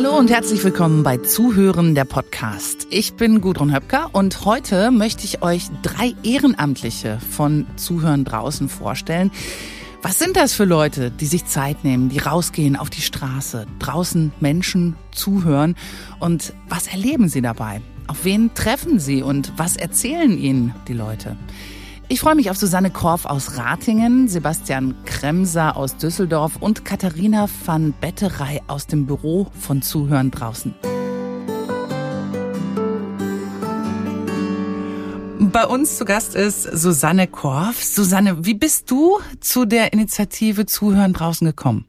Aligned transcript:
Hallo 0.00 0.16
und 0.16 0.30
herzlich 0.30 0.62
willkommen 0.62 1.02
bei 1.02 1.16
Zuhören 1.16 1.96
der 1.96 2.04
Podcast. 2.04 2.86
Ich 2.88 3.14
bin 3.14 3.40
Gudrun 3.40 3.74
Höpker 3.74 4.10
und 4.12 4.44
heute 4.44 4.92
möchte 4.92 5.24
ich 5.24 5.42
euch 5.42 5.64
drei 5.82 6.14
Ehrenamtliche 6.22 7.18
von 7.18 7.66
Zuhören 7.74 8.24
draußen 8.24 8.68
vorstellen. 8.68 9.32
Was 10.00 10.20
sind 10.20 10.36
das 10.36 10.54
für 10.54 10.66
Leute, 10.66 11.10
die 11.10 11.26
sich 11.26 11.46
Zeit 11.46 11.82
nehmen, 11.82 12.10
die 12.10 12.20
rausgehen 12.20 12.76
auf 12.76 12.90
die 12.90 13.00
Straße, 13.00 13.66
draußen 13.80 14.30
Menschen 14.38 14.94
zuhören 15.10 15.74
und 16.20 16.52
was 16.68 16.86
erleben 16.86 17.28
sie 17.28 17.42
dabei? 17.42 17.80
Auf 18.06 18.24
wen 18.24 18.54
treffen 18.54 19.00
sie 19.00 19.24
und 19.24 19.52
was 19.56 19.76
erzählen 19.76 20.38
ihnen 20.38 20.76
die 20.86 20.94
Leute? 20.94 21.36
Ich 22.10 22.20
freue 22.20 22.36
mich 22.36 22.48
auf 22.48 22.56
Susanne 22.56 22.90
Korf 22.90 23.26
aus 23.26 23.58
Ratingen, 23.58 24.28
Sebastian 24.28 24.94
Kremser 25.04 25.76
aus 25.76 25.98
Düsseldorf 25.98 26.56
und 26.56 26.86
Katharina 26.86 27.50
van 27.66 27.92
Betterei 28.00 28.62
aus 28.66 28.86
dem 28.86 29.04
Büro 29.04 29.48
von 29.60 29.82
Zuhören 29.82 30.30
draußen. 30.30 30.74
Bei 35.52 35.66
uns 35.66 35.98
zu 35.98 36.06
Gast 36.06 36.34
ist 36.34 36.62
Susanne 36.62 37.26
Korf. 37.26 37.84
Susanne, 37.84 38.42
wie 38.46 38.54
bist 38.54 38.90
du 38.90 39.18
zu 39.40 39.66
der 39.66 39.92
Initiative 39.92 40.64
Zuhören 40.64 41.12
draußen 41.12 41.46
gekommen? 41.46 41.84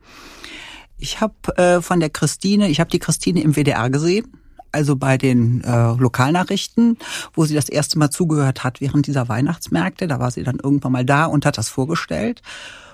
Ich 0.97 1.21
habe 1.21 1.55
äh, 1.55 1.81
von 1.81 2.01
der 2.01 2.09
Christine, 2.09 2.67
ich 2.67 2.81
habe 2.81 2.89
die 2.89 2.99
Christine 2.99 3.41
im 3.41 3.55
WDR 3.55 3.89
gesehen 3.89 4.38
also 4.71 4.95
bei 4.95 5.17
den 5.17 5.63
äh, 5.63 5.93
Lokalnachrichten, 5.93 6.97
wo 7.33 7.45
sie 7.45 7.55
das 7.55 7.69
erste 7.69 7.99
Mal 7.99 8.09
zugehört 8.09 8.63
hat 8.63 8.81
während 8.81 9.07
dieser 9.07 9.29
Weihnachtsmärkte. 9.29 10.07
Da 10.07 10.19
war 10.19 10.31
sie 10.31 10.43
dann 10.43 10.59
irgendwann 10.61 10.91
mal 10.91 11.05
da 11.05 11.25
und 11.25 11.45
hat 11.45 11.57
das 11.57 11.69
vorgestellt. 11.69 12.41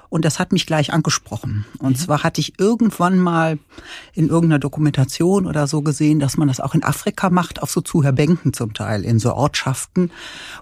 Und 0.09 0.23
das 0.23 0.39
hat 0.39 0.51
mich 0.51 0.65
gleich 0.65 0.93
angesprochen. 0.93 1.65
Und 1.79 1.97
mhm. 1.97 2.01
zwar 2.01 2.23
hatte 2.23 2.39
ich 2.39 2.59
irgendwann 2.59 3.19
mal 3.19 3.59
in 4.13 4.29
irgendeiner 4.29 4.59
Dokumentation 4.59 5.45
oder 5.45 5.67
so 5.67 5.81
gesehen, 5.81 6.19
dass 6.19 6.37
man 6.37 6.47
das 6.47 6.59
auch 6.59 6.75
in 6.75 6.83
Afrika 6.83 7.29
macht, 7.29 7.61
auf 7.61 7.71
so 7.71 7.81
Zuhörbänken 7.81 8.53
zum 8.53 8.73
Teil, 8.73 9.03
in 9.03 9.19
so 9.19 9.33
Ortschaften, 9.33 10.11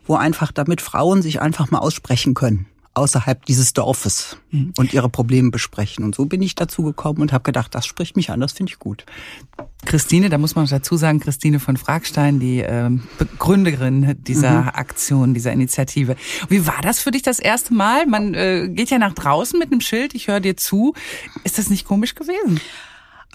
wo 0.07 0.15
einfach 0.15 0.51
damit 0.51 0.81
Frauen 0.81 1.21
sich 1.21 1.41
einfach 1.41 1.69
mal 1.69 1.79
aussprechen 1.79 2.33
können 2.33 2.65
außerhalb 2.95 3.45
dieses 3.45 3.73
Dorfes 3.73 4.37
mhm. 4.51 4.73
und 4.77 4.93
ihre 4.93 5.09
Probleme 5.09 5.49
besprechen. 5.49 6.03
Und 6.03 6.15
so 6.15 6.25
bin 6.25 6.41
ich 6.41 6.55
dazu 6.55 6.83
gekommen 6.83 7.21
und 7.21 7.33
habe 7.33 7.43
gedacht, 7.43 7.73
das 7.73 7.85
spricht 7.85 8.15
mich 8.15 8.29
an, 8.29 8.39
das 8.39 8.53
finde 8.53 8.71
ich 8.71 8.79
gut. 8.79 9.05
Christine, 9.85 10.29
da 10.29 10.37
muss 10.37 10.55
man 10.55 10.67
dazu 10.67 10.95
sagen, 10.95 11.19
Christine 11.19 11.59
von 11.59 11.77
Fragstein, 11.77 12.39
die 12.39 12.59
äh, 12.59 12.89
Begründerin 13.17 14.15
dieser 14.23 14.63
mhm. 14.63 14.69
Aktion, 14.69 15.33
dieser 15.33 15.51
Initiative. 15.51 16.15
Wie 16.49 16.67
war 16.67 16.81
das 16.81 16.99
für 16.99 17.11
dich 17.11 17.23
das 17.23 17.39
erste 17.39 17.73
Mal? 17.73 18.05
Man 18.05 18.33
äh, 18.33 18.69
geht 18.69 18.89
ja 18.91 18.99
nach 18.99 19.13
draußen 19.13 19.57
mit 19.57 19.71
einem 19.71 19.81
Schild, 19.81 20.13
ich 20.13 20.27
höre 20.27 20.39
dir 20.39 20.55
zu. 20.55 20.93
Ist 21.43 21.57
das 21.57 21.69
nicht 21.69 21.85
komisch 21.85 22.15
gewesen? 22.15 22.61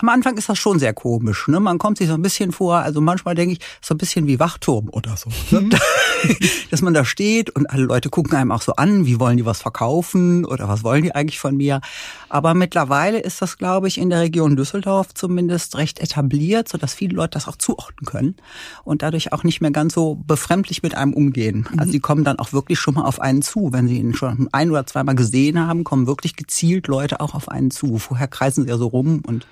Am 0.01 0.09
Anfang 0.09 0.37
ist 0.37 0.49
das 0.49 0.59
schon 0.59 0.79
sehr 0.79 0.95
komisch. 0.95 1.49
Ne? 1.49 1.59
Man 1.59 1.79
kommt 1.79 1.99
sich 1.99 2.07
so 2.07 2.15
ein 2.15 2.23
bisschen 2.23 2.53
vor, 2.53 2.77
also 2.77 3.01
manchmal 3.01 3.35
denke 3.35 3.55
ich, 3.55 3.61
so 3.81 3.95
ein 3.95 3.99
bisschen 3.99 4.29
wie 4.29 4.39
Wachturm 4.39 4.89
oder 4.91 5.17
so. 5.17 5.31
Ne? 5.51 5.63
Mhm. 5.63 5.71
Dass 6.71 6.83
man 6.83 6.95
da 6.95 7.05
steht 7.05 7.51
und 7.51 7.69
alle 7.69 7.83
Leute 7.83 8.09
gucken 8.09 8.37
einem 8.37 8.53
auch 8.53 8.63
so 8.63 8.75
an, 8.77 9.07
wie 9.07 9.19
wollen 9.19 9.37
die 9.37 9.45
was 9.45 9.61
verkaufen 9.61 10.45
oder 10.45 10.69
was 10.69 10.85
wollen 10.85 11.03
die 11.03 11.15
eigentlich 11.15 11.41
von 11.41 11.57
mir. 11.57 11.81
Aber 12.29 12.55
mittlerweile 12.55 13.19
ist 13.19 13.43
das, 13.43 13.59
glaube 13.59 13.89
ich, 13.89 13.99
in 13.99 14.11
der 14.11 14.21
Region 14.21 14.55
Düsseldorf 14.55 15.15
zumindest 15.15 15.77
recht 15.77 15.99
etabliert, 15.99 16.69
sodass 16.69 16.95
viele 16.95 17.17
Leute 17.17 17.31
das 17.31 17.49
auch 17.49 17.57
zuordnen 17.57 18.07
können 18.07 18.37
und 18.85 19.03
dadurch 19.03 19.33
auch 19.33 19.43
nicht 19.43 19.61
mehr 19.61 19.71
ganz 19.73 19.95
so 19.95 20.17
befremdlich 20.27 20.83
mit 20.83 20.95
einem 20.95 21.13
umgehen. 21.13 21.67
Mhm. 21.71 21.79
Also 21.81 21.93
sie 21.93 22.01
kommen 22.01 22.23
dann 22.23 22.39
auch 22.39 22.53
wirklich 22.53 22.79
schon 22.79 22.95
mal 22.95 23.05
auf 23.05 23.21
einen 23.21 23.43
zu. 23.43 23.73
Wenn 23.73 23.89
sie 23.89 23.99
ihn 23.99 24.15
schon 24.15 24.49
ein 24.53 24.71
oder 24.71 24.87
zweimal 24.87 25.17
gesehen 25.17 25.59
haben, 25.59 25.83
kommen 25.83 26.07
wirklich 26.07 26.37
gezielt 26.37 26.87
Leute 26.87 27.21
auch 27.21 27.35
auf 27.35 27.49
einen 27.49 27.71
zu. 27.71 27.99
Vorher 27.99 28.29
kreisen 28.29 28.65
sie 28.65 28.71
ja 28.71 28.77
so 28.77 28.87
rum 28.87 29.23
und 29.27 29.47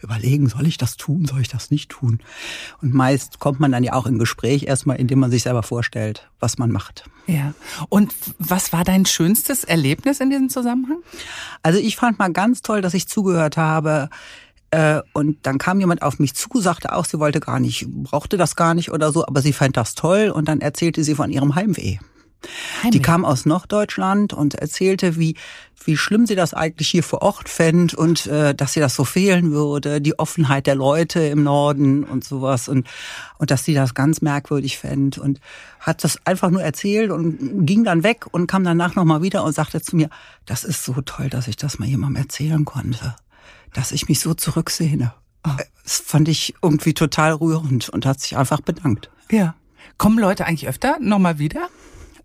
überlegen, 0.00 0.48
soll 0.48 0.66
ich 0.66 0.78
das 0.78 0.96
tun, 0.96 1.26
soll 1.26 1.40
ich 1.40 1.48
das 1.48 1.70
nicht 1.70 1.90
tun? 1.90 2.20
Und 2.80 2.94
meist 2.94 3.38
kommt 3.38 3.60
man 3.60 3.72
dann 3.72 3.84
ja 3.84 3.92
auch 3.92 4.06
in 4.06 4.18
Gespräch 4.18 4.64
erstmal, 4.64 4.96
indem 4.96 5.18
man 5.20 5.30
sich 5.30 5.42
selber 5.42 5.62
vorstellt, 5.62 6.28
was 6.40 6.58
man 6.58 6.70
macht. 6.70 7.04
Ja. 7.26 7.54
Und 7.88 8.14
was 8.38 8.72
war 8.72 8.84
dein 8.84 9.06
schönstes 9.06 9.64
Erlebnis 9.64 10.20
in 10.20 10.30
diesem 10.30 10.48
Zusammenhang? 10.48 10.98
Also 11.62 11.78
ich 11.78 11.96
fand 11.96 12.18
mal 12.18 12.32
ganz 12.32 12.62
toll, 12.62 12.80
dass 12.80 12.94
ich 12.94 13.08
zugehört 13.08 13.56
habe. 13.56 14.10
Äh, 14.70 15.02
und 15.12 15.38
dann 15.42 15.58
kam 15.58 15.80
jemand 15.80 16.02
auf 16.02 16.18
mich 16.18 16.34
zu, 16.34 16.48
sagte 16.60 16.94
auch, 16.94 17.04
sie 17.04 17.18
wollte 17.18 17.40
gar 17.40 17.60
nicht, 17.60 17.86
brauchte 17.88 18.36
das 18.36 18.56
gar 18.56 18.74
nicht 18.74 18.90
oder 18.90 19.12
so, 19.12 19.26
aber 19.26 19.42
sie 19.42 19.52
fand 19.52 19.76
das 19.76 19.94
toll 19.94 20.30
und 20.30 20.48
dann 20.48 20.60
erzählte 20.60 21.04
sie 21.04 21.14
von 21.14 21.30
ihrem 21.30 21.54
Heimweh. 21.54 21.98
Heimweh. 22.82 22.90
Die 22.90 23.02
kam 23.02 23.24
aus 23.24 23.46
Norddeutschland 23.46 24.32
und 24.32 24.54
erzählte, 24.54 25.16
wie, 25.16 25.36
wie 25.84 25.96
schlimm 25.96 26.26
sie 26.26 26.34
das 26.34 26.54
eigentlich 26.54 26.88
hier 26.88 27.02
vor 27.02 27.22
Ort 27.22 27.48
fände 27.48 27.96
und 27.96 28.26
äh, 28.26 28.54
dass 28.54 28.72
sie 28.72 28.80
das 28.80 28.94
so 28.94 29.04
fehlen 29.04 29.52
würde, 29.52 30.00
die 30.00 30.18
Offenheit 30.18 30.66
der 30.66 30.74
Leute 30.74 31.20
im 31.20 31.42
Norden 31.42 32.04
und 32.04 32.24
sowas 32.24 32.68
und, 32.68 32.86
und 33.38 33.50
dass 33.50 33.64
sie 33.64 33.74
das 33.74 33.94
ganz 33.94 34.22
merkwürdig 34.22 34.78
fände 34.78 35.20
und 35.20 35.40
hat 35.80 36.04
das 36.04 36.18
einfach 36.24 36.50
nur 36.50 36.62
erzählt 36.62 37.10
und 37.10 37.66
ging 37.66 37.84
dann 37.84 38.02
weg 38.02 38.26
und 38.30 38.46
kam 38.46 38.64
danach 38.64 38.94
nochmal 38.94 39.22
wieder 39.22 39.44
und 39.44 39.52
sagte 39.52 39.80
zu 39.80 39.96
mir, 39.96 40.08
das 40.46 40.64
ist 40.64 40.84
so 40.84 40.94
toll, 41.02 41.28
dass 41.28 41.48
ich 41.48 41.56
das 41.56 41.78
mal 41.78 41.88
jemandem 41.88 42.22
erzählen 42.22 42.64
konnte, 42.64 43.14
dass 43.72 43.92
ich 43.92 44.08
mich 44.08 44.20
so 44.20 44.34
zurücksehne. 44.34 45.12
Oh. 45.44 45.50
Das 45.82 45.98
fand 45.98 46.28
ich 46.28 46.54
irgendwie 46.62 46.94
total 46.94 47.32
rührend 47.32 47.88
und 47.88 48.06
hat 48.06 48.20
sich 48.20 48.36
einfach 48.36 48.60
bedankt. 48.60 49.10
Ja. 49.30 49.54
Kommen 49.98 50.18
Leute 50.18 50.46
eigentlich 50.46 50.68
öfter 50.68 50.98
nochmal 51.00 51.38
wieder? 51.38 51.68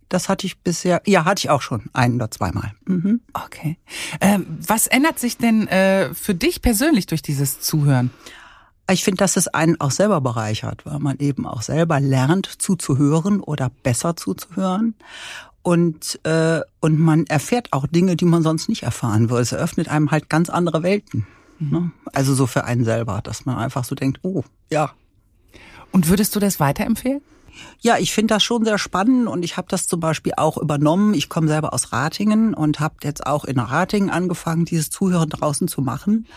Das 0.10 0.30
hatte 0.30 0.48
ich 0.48 0.60
bisher, 0.60 1.02
ja, 1.06 1.26
hatte 1.26 1.40
ich 1.40 1.50
auch 1.50 1.62
schon 1.62 1.84
ein 1.94 2.16
oder 2.16 2.32
zweimal. 2.32 2.72
Mhm. 2.86 3.22
Okay. 3.34 3.78
Ähm, 4.22 4.46
was 4.66 4.88
ändert 4.88 5.20
sich 5.20 5.38
denn 5.38 5.68
äh, 5.68 6.14
für 6.14 6.34
dich 6.34 6.62
persönlich 6.62 7.08
durch 7.08 7.22
dieses 7.22 7.60
Zuhören? 7.60 8.12
Ich 8.90 9.04
finde, 9.04 9.18
dass 9.18 9.36
es 9.36 9.50
einen 9.50 9.82
auch 9.82 9.92
selber 9.92 10.22
bereichert, 10.22 10.86
weil 10.86 11.00
man 11.00 11.18
eben 11.18 11.46
auch 11.46 11.62
selber 11.62 12.00
lernt 12.00 12.50
zuzuhören 12.62 13.42
oder 13.42 13.70
besser 13.84 14.16
zuzuhören. 14.16 14.96
Und, 15.62 16.22
äh, 16.24 16.62
und 16.80 16.98
man 16.98 17.26
erfährt 17.28 17.74
auch 17.74 17.88
Dinge, 17.88 18.16
die 18.16 18.24
man 18.24 18.44
sonst 18.44 18.70
nicht 18.70 18.84
erfahren 18.84 19.30
würde. 19.30 19.42
Es 19.42 19.52
eröffnet 19.52 19.90
einem 19.90 20.12
halt 20.12 20.30
ganz 20.30 20.50
andere 20.50 20.84
Welten. 20.84 21.28
Mhm. 21.60 21.70
Ne? 21.70 21.92
Also 22.14 22.34
so 22.34 22.48
für 22.48 22.64
einen 22.64 22.86
selber, 22.86 23.20
dass 23.22 23.46
man 23.46 23.58
einfach 23.58 23.84
so 23.84 23.94
denkt, 23.94 24.20
oh, 24.24 24.46
ja. 24.70 24.94
Und 25.92 26.08
würdest 26.08 26.36
du 26.38 26.40
das 26.40 26.62
weiterempfehlen? 26.62 27.22
Ja, 27.80 27.98
ich 27.98 28.14
finde 28.14 28.34
das 28.34 28.44
schon 28.44 28.66
sehr 28.66 28.78
spannend 28.78 29.28
und 29.28 29.44
ich 29.44 29.58
habe 29.58 29.68
das 29.70 29.88
zum 29.88 30.00
Beispiel 30.00 30.34
auch 30.38 30.58
übernommen. 30.58 31.14
Ich 31.14 31.30
komme 31.30 31.48
selber 31.48 31.74
aus 31.74 31.92
Ratingen 31.92 32.54
und 32.54 32.80
habe 32.80 32.96
jetzt 33.04 33.26
auch 33.26 33.46
in 33.46 33.60
Ratingen 33.60 34.10
angefangen, 34.10 34.66
dieses 34.66 34.90
Zuhören 34.90 35.30
draußen 35.30 35.68
zu 35.68 35.82
machen. 35.82 36.28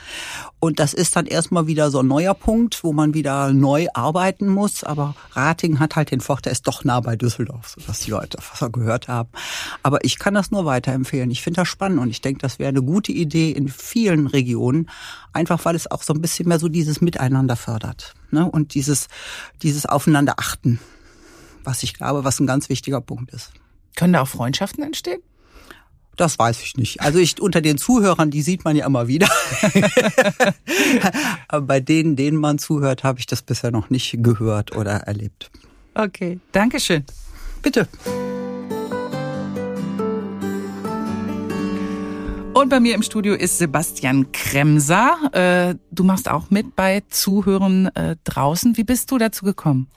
Und 0.58 0.78
das 0.78 0.92
ist 0.94 1.16
dann 1.16 1.26
erstmal 1.26 1.66
wieder 1.66 1.90
so 1.90 2.00
ein 2.00 2.06
neuer 2.06 2.34
Punkt, 2.34 2.84
wo 2.84 2.92
man 2.92 3.14
wieder 3.14 3.52
neu 3.52 3.86
arbeiten 3.94 4.48
muss. 4.48 4.84
Aber 4.84 5.14
Ratingen 5.32 5.80
hat 5.80 5.96
halt 5.96 6.10
den 6.10 6.20
Vorteil, 6.20 6.52
ist 6.52 6.66
doch 6.66 6.84
nah 6.84 7.00
bei 7.00 7.16
Düsseldorf, 7.16 7.76
sodass 7.78 8.00
die 8.00 8.10
Leute 8.10 8.38
was 8.38 8.70
gehört 8.72 9.08
haben. 9.08 9.30
Aber 9.82 10.04
ich 10.04 10.18
kann 10.18 10.34
das 10.34 10.50
nur 10.50 10.64
weiterempfehlen. 10.64 11.30
Ich 11.30 11.42
finde 11.42 11.62
das 11.62 11.68
spannend 11.68 11.98
und 12.00 12.10
ich 12.10 12.20
denke, 12.20 12.40
das 12.40 12.58
wäre 12.58 12.68
eine 12.68 12.82
gute 12.82 13.12
Idee 13.12 13.50
in 13.50 13.68
vielen 13.68 14.26
Regionen, 14.26 14.90
einfach 15.32 15.64
weil 15.64 15.74
es 15.74 15.90
auch 15.90 16.02
so 16.02 16.12
ein 16.12 16.20
bisschen 16.20 16.48
mehr 16.48 16.58
so 16.58 16.68
dieses 16.68 17.00
Miteinander 17.00 17.56
fördert 17.56 18.14
ne? 18.30 18.50
und 18.50 18.74
dieses, 18.74 19.08
dieses 19.62 19.86
Aufeinander 19.86 20.34
achten 20.38 20.80
was 21.64 21.82
ich 21.82 21.94
glaube, 21.94 22.24
was 22.24 22.40
ein 22.40 22.46
ganz 22.46 22.68
wichtiger 22.68 23.00
Punkt 23.00 23.32
ist. 23.32 23.52
Können 23.96 24.12
da 24.12 24.22
auch 24.22 24.28
Freundschaften 24.28 24.82
entstehen? 24.84 25.20
Das 26.16 26.38
weiß 26.38 26.60
ich 26.62 26.76
nicht. 26.76 27.00
Also 27.00 27.18
ich 27.18 27.40
unter 27.40 27.60
den 27.60 27.78
Zuhörern, 27.78 28.30
die 28.30 28.42
sieht 28.42 28.64
man 28.64 28.76
ja 28.76 28.84
immer 28.86 29.08
wieder. 29.08 29.28
Aber 31.48 31.66
bei 31.66 31.80
denen, 31.80 32.14
denen 32.14 32.36
man 32.36 32.58
zuhört, 32.58 33.04
habe 33.04 33.18
ich 33.18 33.26
das 33.26 33.42
bisher 33.42 33.70
noch 33.70 33.88
nicht 33.88 34.16
gehört 34.18 34.76
oder 34.76 34.92
erlebt. 34.92 35.50
Okay, 35.94 36.38
Dankeschön. 36.52 37.04
Bitte. 37.62 37.88
Und 42.52 42.68
bei 42.68 42.80
mir 42.80 42.94
im 42.94 43.02
Studio 43.02 43.34
ist 43.34 43.56
Sebastian 43.56 44.32
Kremser. 44.32 45.16
Äh, 45.32 45.76
du 45.90 46.04
machst 46.04 46.28
auch 46.28 46.50
mit 46.50 46.76
bei 46.76 47.02
Zuhören 47.08 47.86
äh, 47.94 48.16
draußen. 48.24 48.76
Wie 48.76 48.84
bist 48.84 49.10
du 49.10 49.16
dazu 49.16 49.46
gekommen? 49.46 49.88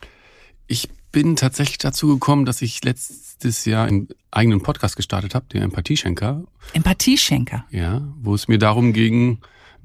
Ich 0.68 0.88
bin 1.14 1.38
tatsächlich 1.38 1.78
dazu 1.78 2.08
gekommen, 2.08 2.44
dass 2.44 2.62
ich 2.62 2.84
letztes 2.84 3.64
Jahr 3.64 3.86
einen 3.86 4.10
eigenen 4.32 4.62
Podcast 4.62 4.98
gestartet 4.98 5.36
habe, 5.36 5.46
den 5.46 5.62
Empathieschenker. 5.62 6.44
Empathieschenker? 6.74 7.66
Ja, 7.70 8.02
wo 8.20 8.36
es 8.36 8.50
mir 8.50 8.58
darum 8.58 8.92
ging, 8.92 9.38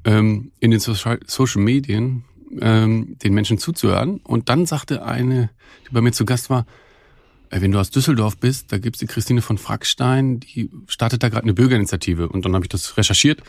ähm, 0.05 0.51
in 0.59 0.73
den 0.73 0.81
Social, 0.81 1.21
Social 1.27 1.63
Medien 1.63 2.25
ähm, 2.61 3.17
den 3.23 3.35
Menschen 3.35 3.59
zuzuhören. 3.59 4.21
Und 4.25 4.49
dann 4.49 4.67
sagte 4.67 5.05
eine, 5.05 5.51
die 5.87 5.93
bei 5.93 6.01
mir 6.01 6.13
zu 6.13 6.25
Gast 6.25 6.51
war, 6.51 6.67
wenn 7.51 7.73
du 7.73 7.79
aus 7.79 7.91
Düsseldorf 7.91 8.39
bist, 8.39 8.73
da 8.73 8.79
gibt's 8.79 8.99
die 8.99 9.07
Christine 9.07 9.43
von 9.43 9.59
Frackstein, 9.59 10.41
die 10.41 10.71
startet 10.87 11.23
da 11.23 11.29
gerade 11.29 11.45
eine 11.45 11.55
Bürgerinitiative. 11.55 12.29
Und 12.29 12.45
dann 12.45 12.55
habe 12.55 12.65
ich 12.65 12.71
das 12.71 12.97
recherchiert, 12.97 13.43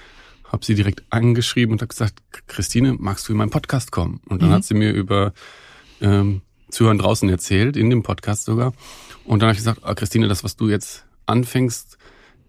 habe 0.46 0.66
sie 0.66 0.76
direkt 0.76 1.04
angeschrieben 1.10 1.74
und 1.74 1.82
habe 1.82 1.90
gesagt, 1.90 2.22
Christine, 2.48 2.96
magst 3.00 3.28
du 3.28 3.32
in 3.32 3.38
meinen 3.38 3.50
Podcast 3.50 3.92
kommen? 3.92 4.20
Und 4.28 4.42
dann 4.42 4.50
mhm. 4.50 4.54
hat 4.54 4.66
sie 4.66 4.74
mir 4.74 4.92
über 4.92 5.34
ähm, 6.02 6.42
Zuhören 6.70 6.98
draußen 6.98 7.28
erzählt, 7.30 7.76
in 7.78 7.90
dem 7.90 8.04
Podcast 8.04 8.46
sogar. 8.46 8.74
Und 9.26 9.42
dann 9.42 9.48
habe 9.48 9.54
ich 9.54 9.60
gesagt, 9.60 9.82
ah, 9.84 9.94
Christine, 9.96 10.28
das, 10.28 10.44
was 10.44 10.56
du 10.56 10.70
jetzt 10.70 11.06
anfängst, 11.26 11.98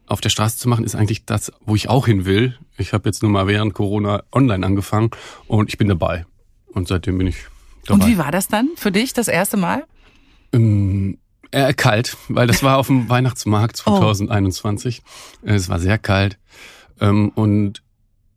auf 0.07 0.21
der 0.21 0.29
Straße 0.31 0.59
zu 0.59 0.69
machen, 0.69 0.85
ist 0.85 0.95
eigentlich 0.97 1.25
das, 1.25 1.53
wo 1.65 1.75
ich 1.77 1.89
auch 1.89 2.07
hin 2.07 2.25
will. 2.25 2.59
Ich 2.77 2.93
habe 2.93 3.09
jetzt 3.09 3.23
nur 3.23 3.31
mal 3.31 3.47
während 3.47 3.75
Corona 3.75 4.23
online 4.33 4.67
angefangen 4.67 5.11
und 5.47 5.69
ich 5.69 5.79
bin 5.79 5.89
dabei. 5.89 6.27
Und 6.73 6.89
seitdem 6.89 7.19
bin 7.19 7.27
ich 7.29 7.37
dabei. 7.87 8.05
Und 8.05 8.11
wie 8.11 8.19
war 8.19 8.33
das 8.33 8.49
dann 8.49 8.71
für 8.77 8.91
dich 8.91 9.13
das 9.13 9.29
erste 9.29 9.57
Mal? 9.57 9.85
Ähm, 10.53 11.19
äh, 11.53 11.73
kalt, 11.75 12.17
weil 12.29 12.47
das 12.47 12.63
war 12.63 12.79
auf 12.79 12.89
dem 12.89 13.09
Weihnachtsmarkt 13.09 13.77
2021. 13.77 15.03
Äh, 15.45 15.55
Es 15.55 15.69
war 15.69 15.79
sehr 15.79 15.99
kalt. 15.99 16.39
Ähm, 17.01 17.31
und 17.31 17.83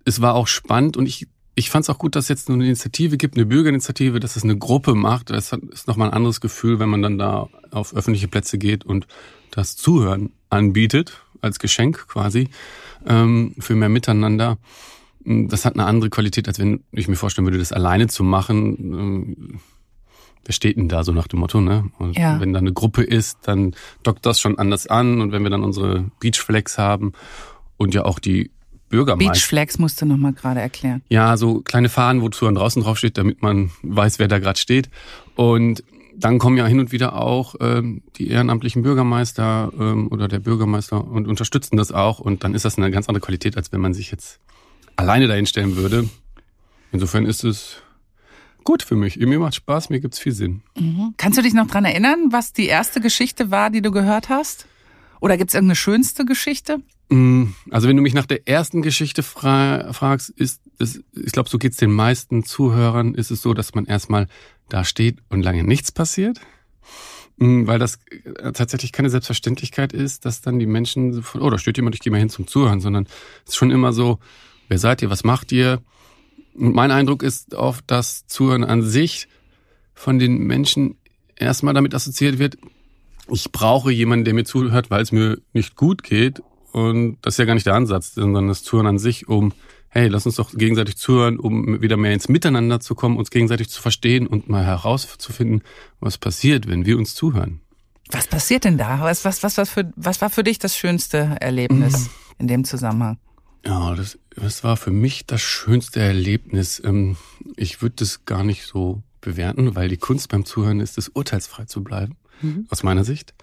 es 0.06 0.21
war 0.21 0.36
auch 0.36 0.47
spannend 0.47 0.97
und 0.97 1.07
ich, 1.07 1.27
ich 1.55 1.69
fand 1.69 1.83
es 1.85 1.89
auch 1.89 1.97
gut, 2.00 2.15
dass 2.15 2.25
es 2.25 2.29
jetzt 2.29 2.50
eine 2.50 2.63
Initiative 2.65 3.17
gibt, 3.17 3.35
eine 3.35 3.45
Bürgerinitiative, 3.45 4.19
dass 4.19 4.35
es 4.35 4.44
eine 4.44 4.57
Gruppe 4.57 4.95
macht. 4.95 5.29
Das 5.29 5.51
ist 5.53 5.88
nochmal 5.88 6.09
ein 6.09 6.13
anderes 6.13 6.41
Gefühl, 6.41 6.79
wenn 6.79 6.89
man 6.89 7.01
dann 7.01 7.17
da 7.17 7.47
auf 7.71 7.95
öffentliche 7.95 8.27
Plätze 8.27 8.57
geht 8.57 8.83
und 8.85 9.07
das 9.51 9.75
Zuhören 9.75 10.31
anbietet, 10.50 11.21
als 11.41 11.59
Geschenk 11.59 12.07
quasi, 12.07 12.50
ähm, 13.05 13.53
für 13.59 13.75
mehr 13.75 13.89
Miteinander. 13.89 14.57
Das 15.25 15.63
hat 15.65 15.75
eine 15.75 15.85
andere 15.85 16.09
Qualität, 16.09 16.47
als 16.47 16.59
wenn 16.59 16.83
ich 16.91 17.07
mir 17.07 17.15
vorstellen 17.15 17.45
würde, 17.45 17.59
das 17.59 17.71
alleine 17.71 18.07
zu 18.07 18.23
machen. 18.23 18.77
Ähm, 18.79 19.59
Wer 20.45 20.53
steht 20.53 20.75
denn 20.75 20.89
da 20.89 21.05
so 21.05 21.13
nach 21.13 21.27
dem 21.29 21.39
Motto, 21.39 21.61
ne? 21.61 21.89
Und 22.00 22.17
Ja. 22.17 22.38
wenn 22.41 22.51
da 22.51 22.59
eine 22.59 22.73
Gruppe 22.73 23.01
ist, 23.01 23.38
dann 23.44 23.73
dockt 24.03 24.25
das 24.25 24.41
schon 24.41 24.57
anders 24.59 24.88
an. 24.88 25.21
Und 25.21 25.31
wenn 25.31 25.44
wir 25.44 25.50
dann 25.50 25.63
unsere 25.63 26.11
Beachflex 26.19 26.77
haben 26.77 27.13
und 27.77 27.94
ja 27.94 28.03
auch 28.03 28.19
die 28.19 28.51
Bürgermeister. 28.93 29.31
Beachflags 29.33 29.79
musst 29.79 29.99
du 29.99 30.05
noch 30.05 30.17
mal 30.17 30.33
gerade 30.33 30.61
erklären. 30.61 31.01
Ja, 31.09 31.35
so 31.35 31.61
kleine 31.61 31.89
Fahnen, 31.89 32.21
wo 32.21 32.29
Zuhören 32.29 32.53
draußen 32.53 32.83
draufsteht, 32.83 33.17
damit 33.17 33.41
man 33.41 33.71
weiß, 33.81 34.19
wer 34.19 34.27
da 34.27 34.37
gerade 34.37 34.59
steht. 34.59 34.91
Und 35.35 35.83
dann 36.15 36.37
kommen 36.37 36.57
ja 36.57 36.67
hin 36.67 36.79
und 36.79 36.91
wieder 36.91 37.15
auch 37.19 37.55
ähm, 37.59 38.03
die 38.17 38.27
ehrenamtlichen 38.27 38.83
Bürgermeister 38.83 39.71
ähm, 39.79 40.09
oder 40.09 40.27
der 40.27 40.37
Bürgermeister 40.37 41.03
und 41.03 41.27
unterstützen 41.27 41.75
das 41.75 41.91
auch. 41.91 42.19
Und 42.19 42.43
dann 42.43 42.53
ist 42.53 42.65
das 42.65 42.77
eine 42.77 42.91
ganz 42.91 43.09
andere 43.09 43.21
Qualität, 43.21 43.57
als 43.57 43.71
wenn 43.71 43.81
man 43.81 43.95
sich 43.95 44.11
jetzt 44.11 44.39
alleine 44.95 45.27
dahin 45.27 45.47
stellen 45.47 45.75
würde. 45.75 46.07
Insofern 46.91 47.25
ist 47.25 47.43
es 47.43 47.77
gut 48.63 48.83
für 48.83 48.95
mich. 48.95 49.17
Mir 49.17 49.39
macht 49.39 49.55
Spaß, 49.55 49.89
mir 49.89 50.01
gibt's 50.01 50.19
viel 50.19 50.33
Sinn. 50.33 50.61
Kannst 51.17 51.39
du 51.39 51.41
dich 51.41 51.55
noch 51.55 51.65
dran 51.65 51.83
erinnern, 51.83 52.27
was 52.29 52.53
die 52.53 52.67
erste 52.67 53.01
Geschichte 53.01 53.49
war, 53.49 53.71
die 53.71 53.81
du 53.81 53.89
gehört 53.89 54.29
hast? 54.29 54.67
Oder 55.19 55.35
gibt's 55.37 55.55
irgendeine 55.55 55.77
schönste 55.77 56.25
Geschichte? 56.25 56.79
Mm, 57.09 57.45
Also 57.71 57.88
wenn 57.88 57.95
du 57.97 58.01
mich 58.01 58.13
nach 58.13 58.25
der 58.25 58.47
ersten 58.47 58.81
Geschichte 58.81 59.23
fra 59.23 59.91
fragst, 59.94 60.29
ist 60.29 60.61
es, 60.79 61.03
ich 61.13 61.31
glaube, 61.31 61.50
so 61.50 61.57
geht's 61.57 61.77
den 61.77 61.91
meisten 61.91 62.44
Zuhörern, 62.44 63.13
ist 63.15 63.31
es 63.31 63.41
so, 63.41 63.53
dass 63.53 63.75
man 63.75 63.85
erstmal 63.85 64.27
da 64.69 64.83
steht 64.83 65.19
und 65.29 65.44
lange 65.44 65.63
nichts 65.63 65.91
passiert. 65.91 66.39
Mm, 67.38 67.67
Weil 67.67 67.79
das 67.79 68.00
äh, 68.39 68.51
tatsächlich 68.51 68.91
keine 68.91 69.09
Selbstverständlichkeit 69.09 69.94
ist, 69.94 70.25
dass 70.25 70.41
dann 70.41 70.59
die 70.59 70.65
Menschen, 70.65 71.23
von, 71.23 71.41
oh, 71.41 71.50
da 71.50 71.57
steht 71.57 71.77
jemand, 71.77 71.95
ich 71.95 72.01
gehe 72.01 72.11
mal 72.11 72.19
hin 72.19 72.29
zum 72.29 72.47
Zuhören, 72.47 72.79
sondern 72.79 73.05
es 73.45 73.51
ist 73.51 73.55
schon 73.57 73.71
immer 73.71 73.94
so, 73.94 74.19
wer 74.67 74.79
seid 74.79 75.01
ihr, 75.01 75.09
was 75.09 75.23
macht 75.23 75.51
ihr? 75.51 75.81
Und 76.55 76.75
mein 76.75 76.91
Eindruck 76.91 77.23
ist 77.23 77.55
oft, 77.55 77.83
dass 77.88 78.27
Zuhören 78.27 78.63
an 78.63 78.83
sich 78.83 79.27
von 79.95 80.19
den 80.19 80.38
Menschen 80.39 80.95
erstmal 81.35 81.73
damit 81.73 81.94
assoziiert 81.94 82.39
wird, 82.39 82.57
ich 83.29 83.51
brauche 83.51 83.91
jemanden, 83.91 84.25
der 84.25 84.33
mir 84.33 84.44
zuhört, 84.44 84.91
weil 84.91 85.01
es 85.01 85.11
mir 85.11 85.38
nicht 85.53 85.75
gut 85.75 86.03
geht. 86.03 86.41
Und 86.73 87.17
das 87.21 87.35
ist 87.35 87.37
ja 87.37 87.45
gar 87.45 87.53
nicht 87.53 87.67
der 87.67 87.75
Ansatz, 87.75 88.15
sondern 88.15 88.47
das 88.47 88.63
Zuhören 88.63 88.87
an 88.87 88.97
sich, 88.97 89.29
um, 89.29 89.53
hey, 89.89 90.07
lass 90.07 90.25
uns 90.25 90.37
doch 90.37 90.51
gegenseitig 90.51 90.97
zuhören, 90.97 91.39
um 91.39 91.81
wieder 91.81 91.97
mehr 91.97 92.13
ins 92.13 92.27
Miteinander 92.27 92.79
zu 92.79 92.95
kommen, 92.95 93.15
uns 93.15 93.29
gegenseitig 93.29 93.69
zu 93.69 93.79
verstehen 93.79 94.25
und 94.25 94.49
mal 94.49 94.65
herauszufinden, 94.65 95.61
was 95.99 96.17
passiert, 96.17 96.67
wenn 96.67 96.85
wir 96.85 96.97
uns 96.97 97.13
zuhören. 97.13 97.61
Was 98.11 98.27
passiert 98.27 98.63
denn 98.63 98.79
da? 98.79 99.01
Was, 99.01 99.23
was, 99.23 99.43
was, 99.43 99.57
was, 99.57 99.69
für, 99.69 99.93
was 99.95 100.19
war 100.21 100.31
für 100.31 100.43
dich 100.43 100.57
das 100.57 100.75
schönste 100.75 101.37
Erlebnis 101.39 102.09
in 102.39 102.47
dem 102.47 102.63
Zusammenhang? 102.63 103.17
Ja, 103.65 103.93
das, 103.93 104.17
das 104.35 104.63
war 104.63 104.75
für 104.75 104.91
mich 104.91 105.27
das 105.27 105.41
schönste 105.41 105.99
Erlebnis. 105.99 106.81
Ähm, 106.83 107.17
Ich 107.55 107.81
würde 107.83 107.95
das 107.97 108.25
gar 108.25 108.43
nicht 108.43 108.65
so 108.65 109.03
bewerten, 109.21 109.75
weil 109.75 109.89
die 109.89 109.97
Kunst 109.97 110.29
beim 110.29 110.43
Zuhören 110.43 110.79
ist 110.79 110.97
es, 110.97 111.07
urteilsfrei 111.09 111.65
zu 111.65 111.83
bleiben, 111.83 112.17
aus 112.69 112.83
meiner 112.83 113.05
Sicht. 113.05 113.33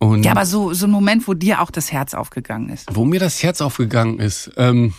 Und 0.00 0.24
Ja, 0.24 0.32
aber 0.32 0.46
so, 0.46 0.72
so 0.72 0.86
ein 0.86 0.90
Moment, 0.90 1.28
wo 1.28 1.34
dir 1.34 1.60
auch 1.60 1.70
das 1.70 1.92
Herz 1.92 2.14
aufgegangen 2.14 2.70
ist. 2.70 2.88
Wo 2.90 3.04
mir 3.04 3.20
das 3.20 3.42
Herz 3.42 3.60
aufgegangen 3.60 4.18
ist, 4.18 4.50
ähm, 4.56 4.94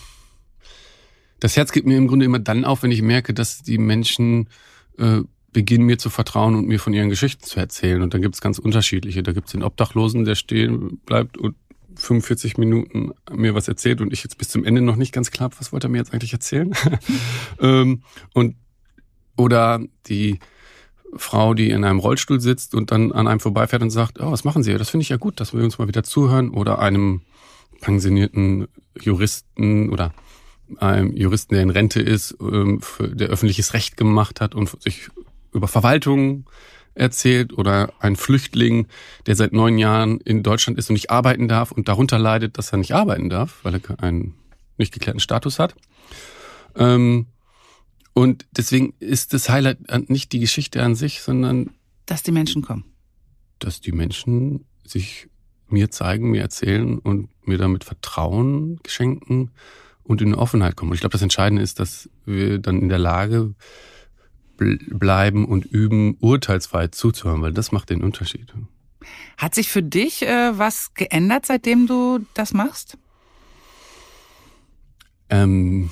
das 1.40 1.58
Herz 1.58 1.72
geht 1.72 1.88
mir 1.88 1.98
im 1.98 2.08
Grunde 2.08 2.26
immer 2.26 2.38
dann 2.38 2.66
auf, 2.66 2.84
wenn 2.84 2.92
ich 2.92 3.02
merke, 3.02 3.34
dass 3.34 3.64
die 3.64 3.80
Menschen 3.80 4.48
äh, 5.00 5.22
beginnen 5.52 5.86
mir 5.86 5.98
zu 5.98 6.12
vertrauen 6.12 6.56
und 6.56 6.68
mir 6.68 6.80
von 6.80 6.94
ihren 6.94 7.10
Geschichten 7.10 7.44
zu 7.44 7.60
erzählen. 7.60 8.04
Und 8.04 8.14
dann 8.14 8.22
gibt's 8.22 8.42
ganz 8.42 8.60
unterschiedliche. 8.60 9.24
Da 9.24 9.34
gibt's 9.34 9.52
den 9.52 9.64
Obdachlosen, 9.64 10.24
der 10.24 10.36
stehen 10.36 11.00
bleibt 11.00 11.36
und 11.36 11.56
45 11.96 12.58
Minuten 12.58 13.12
mir 13.32 13.56
was 13.56 13.68
erzählt 13.68 14.02
und 14.02 14.14
ich 14.14 14.24
jetzt 14.24 14.38
bis 14.38 14.50
zum 14.50 14.64
Ende 14.64 14.82
noch 14.82 14.96
nicht 14.96 15.14
ganz 15.14 15.32
klar, 15.32 15.50
hab, 15.50 15.60
was 15.60 15.74
wollte 15.74 15.88
er 15.88 15.90
mir 15.90 15.98
jetzt 15.98 16.14
eigentlich 16.14 16.32
erzählen? 16.32 16.74
ähm, 17.60 18.04
und 18.34 18.56
oder 19.36 19.82
die 20.08 20.40
Frau, 21.16 21.54
die 21.54 21.70
in 21.70 21.84
einem 21.84 22.00
Rollstuhl 22.00 22.40
sitzt 22.40 22.74
und 22.74 22.92
dann 22.92 23.12
an 23.12 23.28
einem 23.28 23.40
vorbeifährt 23.40 23.82
und 23.82 23.90
sagt, 23.90 24.20
oh, 24.20 24.32
was 24.32 24.44
machen 24.44 24.64
Sie? 24.64 24.74
Das 24.74 24.90
finde 24.90 25.04
ich 25.04 25.10
ja 25.10 25.18
gut, 25.18 25.40
dass 25.40 25.54
wir 25.54 25.64
uns 25.64 25.78
mal 25.78 25.88
wieder 25.88 26.04
zuhören. 26.04 26.50
Oder 26.52 26.80
einem 26.80 27.22
pensionierten 27.82 28.68
Juristen 29.00 29.90
oder 29.90 30.14
einem 30.78 31.16
Juristen, 31.16 31.54
der 31.54 31.64
in 31.64 31.70
Rente 31.70 32.02
ist, 32.02 32.38
ähm, 32.40 32.82
der 33.00 33.28
öffentliches 33.28 33.74
Recht 33.74 33.98
gemacht 33.98 34.40
hat 34.40 34.56
und 34.56 34.82
sich 34.82 35.10
über 35.52 35.68
Verwaltung 35.68 36.46
erzählt 36.94 37.58
oder 37.58 37.94
ein 38.00 38.16
Flüchtling, 38.16 38.88
der 39.26 39.36
seit 39.36 39.54
neun 39.54 39.78
Jahren 39.78 40.20
in 40.22 40.44
Deutschland 40.44 40.78
ist 40.78 40.90
und 40.90 40.94
nicht 40.94 41.10
arbeiten 41.10 41.48
darf 41.48 41.72
und 41.72 41.88
darunter 41.88 42.20
leidet, 42.20 42.58
dass 42.58 42.72
er 42.72 42.78
nicht 42.78 42.94
arbeiten 42.94 43.30
darf, 43.30 43.60
weil 43.64 43.76
er 43.76 44.04
einen 44.04 44.36
nicht 44.78 44.94
geklärten 44.94 45.20
Status 45.20 45.60
hat. 45.60 45.76
Ähm, 46.76 47.28
und 48.14 48.46
deswegen 48.52 48.94
ist 49.00 49.34
das 49.34 49.50
Highlight 49.50 50.10
nicht 50.10 50.32
die 50.32 50.40
Geschichte 50.40 50.82
an 50.84 50.96
sich, 50.96 51.22
sondern 51.22 51.72
Dass 52.06 52.24
die 52.24 52.32
Menschen 52.32 52.62
kommen. 52.62 52.86
dass 53.60 53.80
die 53.82 53.92
Menschen 53.92 54.66
sich 54.86 55.28
mir 55.68 55.90
zeigen, 55.92 56.32
mir 56.32 56.42
erzählen 56.42 57.00
und 57.00 57.30
mir 57.48 57.58
damit 57.58 57.84
Vertrauen 57.84 58.80
schenken 58.88 59.52
und 60.04 60.22
in 60.22 60.30
eine 60.30 60.38
Offenheit 60.38 60.76
kommen. 60.76 60.92
Und 60.92 60.96
ich 60.96 61.02
glaube, 61.02 61.14
das 61.14 61.22
Entscheidende 61.22 61.62
ist, 61.64 61.80
dass 61.80 62.10
wir 62.26 62.60
dann 62.60 62.82
in 62.82 62.90
der 62.90 62.98
Lage 63.00 63.54
bl- 64.58 64.80
bleiben 64.98 65.46
und 65.46 65.64
üben, 65.66 66.18
urteilsfrei 66.20 66.88
zuzuhören, 66.90 67.42
weil 67.42 67.54
das 67.54 67.72
macht 67.72 67.90
den 67.90 68.02
Unterschied. 68.04 68.54
Hat 69.38 69.56
sich 69.56 69.70
für 69.70 69.82
dich 69.84 70.24
äh, 70.24 70.58
was 70.58 70.94
geändert, 70.94 71.46
seitdem 71.46 71.88
du 71.88 72.20
das 72.34 72.54
machst? 72.54 72.98
Ähm, 75.30 75.92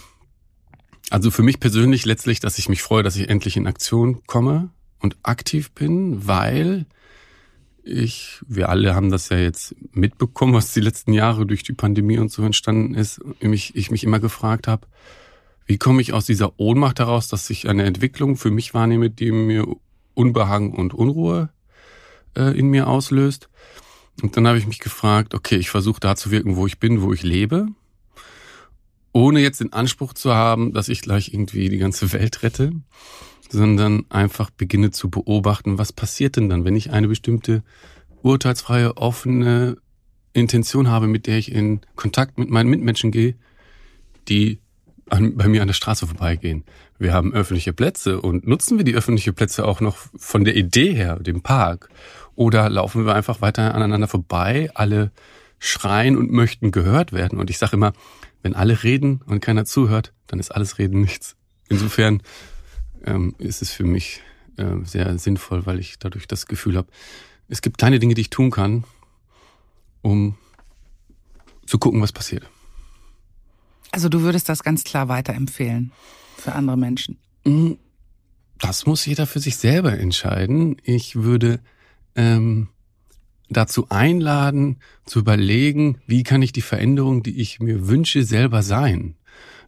also 1.10 1.32
für 1.32 1.44
mich 1.44 1.60
persönlich 1.60 2.06
letztlich, 2.06 2.40
dass 2.40 2.58
ich 2.60 2.70
mich 2.70 2.82
freue, 2.82 3.04
dass 3.04 3.16
ich 3.16 3.30
endlich 3.30 3.58
in 3.58 3.68
Aktion 3.68 4.22
komme 4.28 4.70
und 5.00 5.18
aktiv 5.24 5.72
bin, 5.72 6.28
weil 6.28 6.86
ich, 7.84 8.40
wir 8.48 8.70
alle 8.70 8.94
haben 8.94 9.10
das 9.10 9.30
ja 9.30 9.38
jetzt 9.38 9.76
mitbekommen, 9.94 10.54
was 10.54 10.74
die 10.74 10.82
letzten 10.82 11.14
Jahre 11.14 11.46
durch 11.46 11.64
die 11.64 11.74
Pandemie 11.74 12.20
und 12.20 12.32
so 12.32 12.44
entstanden 12.44 12.94
ist, 12.94 13.20
mich, 13.42 13.76
ich 13.76 13.90
mich 13.90 14.04
immer 14.04 14.20
gefragt 14.20 14.68
habe, 14.68 14.88
wie 15.66 15.78
komme 15.78 16.02
ich 16.02 16.14
aus 16.14 16.26
dieser 16.26 16.60
Ohnmacht 16.60 17.00
heraus, 17.00 17.28
dass 17.28 17.50
ich 17.50 17.70
eine 17.70 17.84
Entwicklung 17.84 18.38
für 18.38 18.52
mich 18.52 18.74
wahrnehme, 18.74 19.10
die 19.10 19.32
mir 19.32 19.68
Unbehagen 20.14 20.74
und 20.74 20.94
Unruhe 20.94 21.50
äh, 22.36 22.58
in 22.58 22.68
mir 22.70 22.88
auslöst. 22.88 23.50
Und 24.22 24.36
dann 24.36 24.48
habe 24.48 24.58
ich 24.58 24.68
mich 24.68 24.80
gefragt, 24.80 25.34
okay, 25.34 25.56
ich 25.56 25.70
versuche 25.70 26.00
da 26.00 26.16
zu 26.16 26.32
wirken, 26.32 26.56
wo 26.56 26.68
ich 26.68 26.80
bin, 26.80 27.02
wo 27.02 27.14
ich 27.14 27.24
lebe, 27.24 27.68
ohne 29.12 29.40
jetzt 29.40 29.60
den 29.60 29.74
Anspruch 29.74 30.14
zu 30.14 30.34
haben, 30.34 30.74
dass 30.74 30.90
ich 30.90 31.02
gleich 31.02 31.34
irgendwie 31.34 31.70
die 31.70 31.78
ganze 31.78 32.12
Welt 32.14 32.44
rette, 32.44 32.72
sondern 33.50 34.06
einfach 34.10 34.50
beginne 34.50 34.92
zu 34.92 35.10
beobachten, 35.10 35.78
was 35.78 35.92
passiert 35.92 36.36
denn 36.36 36.50
dann, 36.50 36.66
wenn 36.66 36.76
ich 36.76 36.92
eine 36.92 37.08
bestimmte 37.08 37.64
urteilsfreie, 38.22 38.98
offene 38.98 39.78
Intention 40.34 40.90
habe, 40.90 41.08
mit 41.08 41.28
der 41.28 41.38
ich 41.38 41.52
in 41.52 41.82
Kontakt 41.96 42.38
mit 42.38 42.50
meinen 42.50 42.70
Mitmenschen 42.70 43.12
gehe, 43.12 43.36
die 44.28 44.60
an, 45.10 45.36
bei 45.36 45.48
mir 45.48 45.62
an 45.62 45.68
der 45.68 45.74
Straße 45.74 46.06
vorbeigehen. 46.06 46.64
Wir 47.00 47.14
haben 47.14 47.34
öffentliche 47.34 47.74
Plätze 47.74 48.22
und 48.22 48.48
nutzen 48.48 48.78
wir 48.78 48.86
die 48.86 48.96
öffentlichen 48.96 49.34
Plätze 49.34 49.66
auch 49.66 49.82
noch 49.82 49.98
von 50.18 50.44
der 50.44 50.56
Idee 50.56 50.94
her, 50.94 51.18
dem 51.20 51.42
Park? 51.42 51.90
Oder 52.36 52.70
laufen 52.70 53.06
wir 53.06 53.16
einfach 53.16 53.42
weiter 53.42 53.74
aneinander 53.74 54.08
vorbei, 54.08 54.70
alle 54.76 55.12
schreien 55.58 56.16
und 56.18 56.32
möchten 56.32 56.72
gehört 56.72 57.12
werden? 57.12 57.40
Und 57.40 57.50
ich 57.50 57.58
sage 57.58 57.76
immer, 57.76 57.94
wenn 58.42 58.56
alle 58.56 58.84
reden 58.84 59.22
und 59.26 59.42
keiner 59.42 59.66
zuhört, 59.66 60.14
dann 60.28 60.40
ist 60.40 60.52
alles 60.52 60.78
Reden 60.78 61.02
nichts. 61.02 61.36
Insofern 61.70 62.22
ähm, 63.06 63.36
ist 63.38 63.62
es 63.62 63.72
für 63.72 63.84
mich 63.84 64.22
äh, 64.58 64.84
sehr 64.84 65.18
sinnvoll, 65.18 65.66
weil 65.66 65.80
ich 65.80 66.00
dadurch 66.00 66.28
das 66.28 66.46
Gefühl 66.46 66.78
habe, 66.78 66.88
es 67.48 67.62
gibt 67.62 67.78
kleine 67.78 68.00
Dinge, 68.00 68.14
die 68.14 68.22
ich 68.22 68.30
tun 68.30 68.52
kann, 68.52 68.84
um 70.02 70.38
zu 71.66 71.78
gucken, 71.78 72.02
was 72.02 72.12
passiert. 72.12 72.50
Also 73.92 74.08
du 74.10 74.22
würdest 74.22 74.50
das 74.50 74.64
ganz 74.64 74.84
klar 74.84 75.08
weiterempfehlen 75.08 75.92
für 76.38 76.54
andere 76.54 76.78
Menschen. 76.78 77.18
Mm, 77.44 77.74
Das 78.60 78.86
muss 78.86 79.06
jeder 79.06 79.26
für 79.26 79.40
sich 79.40 79.58
selber 79.58 79.98
entscheiden. 79.98 80.78
Ich 80.84 81.16
würde 81.16 81.60
ähm, 82.16 82.68
dazu 83.50 83.88
einladen, 83.90 84.78
zu 85.06 85.20
überlegen, 85.20 86.00
wie 86.06 86.24
kann 86.24 86.42
ich 86.42 86.52
die 86.52 86.62
Veränderung, 86.62 87.24
die 87.24 87.40
ich 87.42 87.60
mir 87.60 87.88
wünsche, 87.88 88.24
selber 88.24 88.64
sein. 88.64 89.16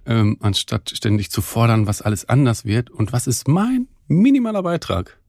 ähm, 0.06 0.38
anstatt 0.40 0.92
ständig 0.96 1.30
zu 1.32 1.42
fordern, 1.42 1.88
was 1.88 2.02
alles 2.02 2.28
anders 2.28 2.66
wird 2.66 2.90
und 2.90 3.14
was 3.14 3.28
ist 3.28 3.48
mein 3.48 3.88
minimaler 4.08 4.64
Beitrag. 4.64 5.20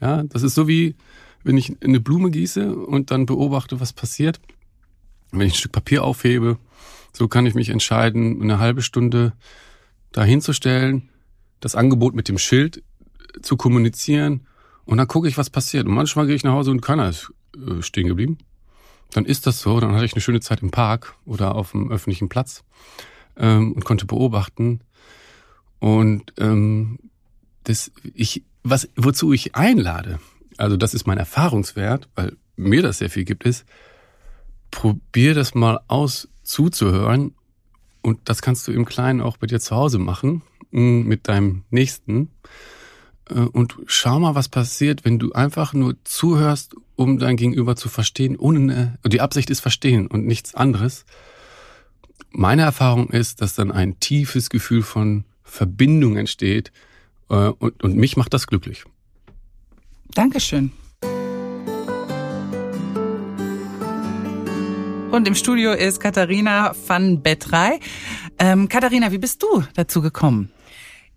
Ja, 0.00 0.22
das 0.24 0.42
ist 0.42 0.54
so 0.54 0.68
wie, 0.68 0.96
wenn 1.42 1.56
ich 1.56 1.76
eine 1.82 2.00
Blume 2.00 2.30
gieße 2.30 2.74
und 2.76 3.10
dann 3.10 3.26
beobachte, 3.26 3.80
was 3.80 3.92
passiert. 3.92 4.40
Wenn 5.30 5.46
ich 5.46 5.54
ein 5.54 5.56
Stück 5.56 5.72
Papier 5.72 6.04
aufhebe, 6.04 6.58
so 7.12 7.28
kann 7.28 7.46
ich 7.46 7.54
mich 7.54 7.70
entscheiden, 7.70 8.42
eine 8.42 8.58
halbe 8.58 8.82
Stunde 8.82 9.32
dahinzustellen, 10.12 11.08
das 11.60 11.74
Angebot 11.74 12.14
mit 12.14 12.28
dem 12.28 12.38
Schild 12.38 12.82
zu 13.40 13.56
kommunizieren 13.56 14.46
und 14.84 14.98
dann 14.98 15.08
gucke 15.08 15.28
ich, 15.28 15.38
was 15.38 15.50
passiert. 15.50 15.86
Und 15.86 15.94
manchmal 15.94 16.26
gehe 16.26 16.36
ich 16.36 16.44
nach 16.44 16.52
Hause 16.52 16.70
und 16.70 16.82
keiner 16.82 17.08
ist 17.08 17.32
äh, 17.54 17.82
stehen 17.82 18.08
geblieben. 18.08 18.38
Dann 19.10 19.24
ist 19.24 19.46
das 19.46 19.60
so, 19.60 19.78
dann 19.80 19.92
hatte 19.92 20.04
ich 20.04 20.14
eine 20.14 20.20
schöne 20.20 20.40
Zeit 20.40 20.62
im 20.62 20.70
Park 20.70 21.14
oder 21.24 21.54
auf 21.54 21.70
dem 21.72 21.90
öffentlichen 21.90 22.28
Platz 22.28 22.64
ähm, 23.36 23.72
und 23.72 23.84
konnte 23.84 24.06
beobachten. 24.06 24.80
Und 25.78 26.32
ähm, 26.38 26.98
das, 27.64 27.92
ich, 28.14 28.44
was, 28.62 28.88
wozu 28.96 29.32
ich 29.32 29.54
einlade, 29.54 30.18
also 30.56 30.76
das 30.76 30.94
ist 30.94 31.06
mein 31.06 31.18
Erfahrungswert, 31.18 32.08
weil 32.14 32.36
mir 32.56 32.82
das 32.82 32.98
sehr 32.98 33.10
viel 33.10 33.24
gibt, 33.24 33.44
ist, 33.44 33.64
probier 34.70 35.34
das 35.34 35.54
mal 35.54 35.80
aus 35.88 36.28
zuzuhören. 36.42 37.34
Und 38.02 38.28
das 38.28 38.42
kannst 38.42 38.66
du 38.68 38.72
im 38.72 38.84
Kleinen 38.84 39.20
auch 39.20 39.36
bei 39.36 39.46
dir 39.46 39.60
zu 39.60 39.74
Hause 39.74 39.98
machen, 39.98 40.42
mit 40.70 41.28
deinem 41.28 41.64
Nächsten. 41.70 42.30
Äh, 43.28 43.40
und 43.40 43.76
schau 43.86 44.20
mal, 44.20 44.34
was 44.34 44.48
passiert, 44.48 45.04
wenn 45.04 45.18
du 45.18 45.32
einfach 45.32 45.72
nur 45.72 45.96
zuhörst, 46.04 46.74
um 46.96 47.18
dein 47.18 47.36
Gegenüber 47.36 47.76
zu 47.76 47.88
verstehen, 47.88 48.36
ohne 48.36 48.98
die 49.04 49.20
Absicht 49.20 49.50
ist 49.50 49.60
verstehen 49.60 50.06
und 50.06 50.26
nichts 50.26 50.54
anderes. 50.54 51.04
Meine 52.30 52.62
Erfahrung 52.62 53.10
ist, 53.10 53.40
dass 53.40 53.54
dann 53.54 53.72
ein 53.72 53.98
tiefes 54.00 54.50
Gefühl 54.50 54.82
von 54.82 55.24
Verbindung 55.42 56.16
entsteht 56.16 56.72
äh, 57.30 57.34
und, 57.34 57.82
und 57.82 57.96
mich 57.96 58.16
macht 58.16 58.34
das 58.34 58.46
glücklich. 58.46 58.84
Dankeschön. 60.14 60.72
Und 65.10 65.28
im 65.28 65.36
Studio 65.36 65.72
ist 65.72 66.00
Katharina 66.00 66.74
van 66.88 67.22
Bettrey. 67.22 67.78
Ähm, 68.40 68.68
Katharina, 68.68 69.12
wie 69.12 69.18
bist 69.18 69.40
du 69.44 69.62
dazu 69.74 70.02
gekommen? 70.02 70.50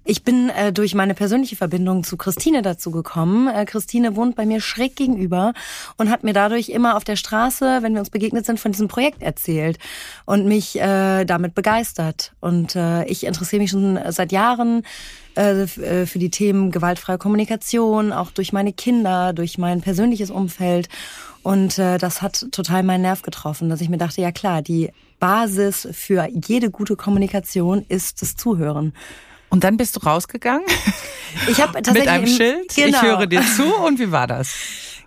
Ich 0.10 0.24
bin 0.24 0.50
äh, 0.50 0.72
durch 0.72 0.96
meine 0.96 1.14
persönliche 1.14 1.58
Verbindung 1.58 2.06
zu 2.06 2.16
Christine 2.16 2.62
dazu 2.62 2.92
gekommen. 2.92 3.50
Äh, 3.50 3.66
Christine 3.66 4.16
wohnt 4.16 4.38
bei 4.38 4.46
mir 4.46 4.62
schräg 4.62 4.96
gegenüber 4.96 5.52
und 5.98 6.10
hat 6.10 6.24
mir 6.24 6.32
dadurch 6.32 6.70
immer 6.70 6.96
auf 6.96 7.04
der 7.04 7.18
Straße, 7.18 7.80
wenn 7.82 7.92
wir 7.92 8.00
uns 8.00 8.10
begegnet 8.10 8.46
sind, 8.46 8.58
von 8.58 8.72
diesem 8.72 8.88
Projekt 8.88 9.22
erzählt 9.22 9.80
und 10.26 10.46
mich 10.46 10.80
äh, 10.80 11.26
damit 11.26 11.56
begeistert. 11.56 12.32
Und 12.40 12.78
äh, 12.78 13.04
ich 13.04 13.26
interessiere 13.26 13.62
mich 13.62 13.72
schon 13.72 14.00
seit 14.08 14.32
Jahren 14.32 14.84
äh, 15.36 15.64
äh, 15.64 16.06
für 16.06 16.20
die 16.20 16.32
Themen 16.32 16.72
gewaltfreie 16.72 17.18
Kommunikation, 17.18 18.14
auch 18.14 18.32
durch 18.32 18.54
meine 18.54 18.72
Kinder, 18.72 19.34
durch 19.34 19.58
mein 19.58 19.82
persönliches 19.82 20.32
Umfeld. 20.32 20.88
Und 21.44 21.80
äh, 21.80 21.98
das 21.98 22.22
hat 22.22 22.48
total 22.54 22.84
meinen 22.84 23.02
Nerv 23.02 23.24
getroffen, 23.24 23.68
dass 23.68 23.82
ich 23.82 23.90
mir 23.90 23.98
dachte, 23.98 24.22
ja 24.22 24.32
klar, 24.32 24.62
die 24.62 24.90
Basis 25.20 25.86
für 25.92 26.30
jede 26.32 26.72
gute 26.72 26.96
Kommunikation 26.96 27.86
ist 27.90 28.22
das 28.22 28.38
Zuhören. 28.38 28.94
Und 29.50 29.64
dann 29.64 29.78
bist 29.78 29.96
du 29.96 30.00
rausgegangen? 30.02 30.66
Ich 31.48 31.62
habe 31.62 31.74
tatsächlich 31.82 32.04
mit 32.04 32.10
einem 32.10 32.28
Schild. 32.28 32.76
Genau. 32.76 32.98
Ich 32.98 33.02
höre 33.02 33.28
dir 33.28 33.42
zu. 33.42 33.64
Und 33.86 34.00
wie 34.00 34.12
war 34.12 34.28
das? 34.28 34.54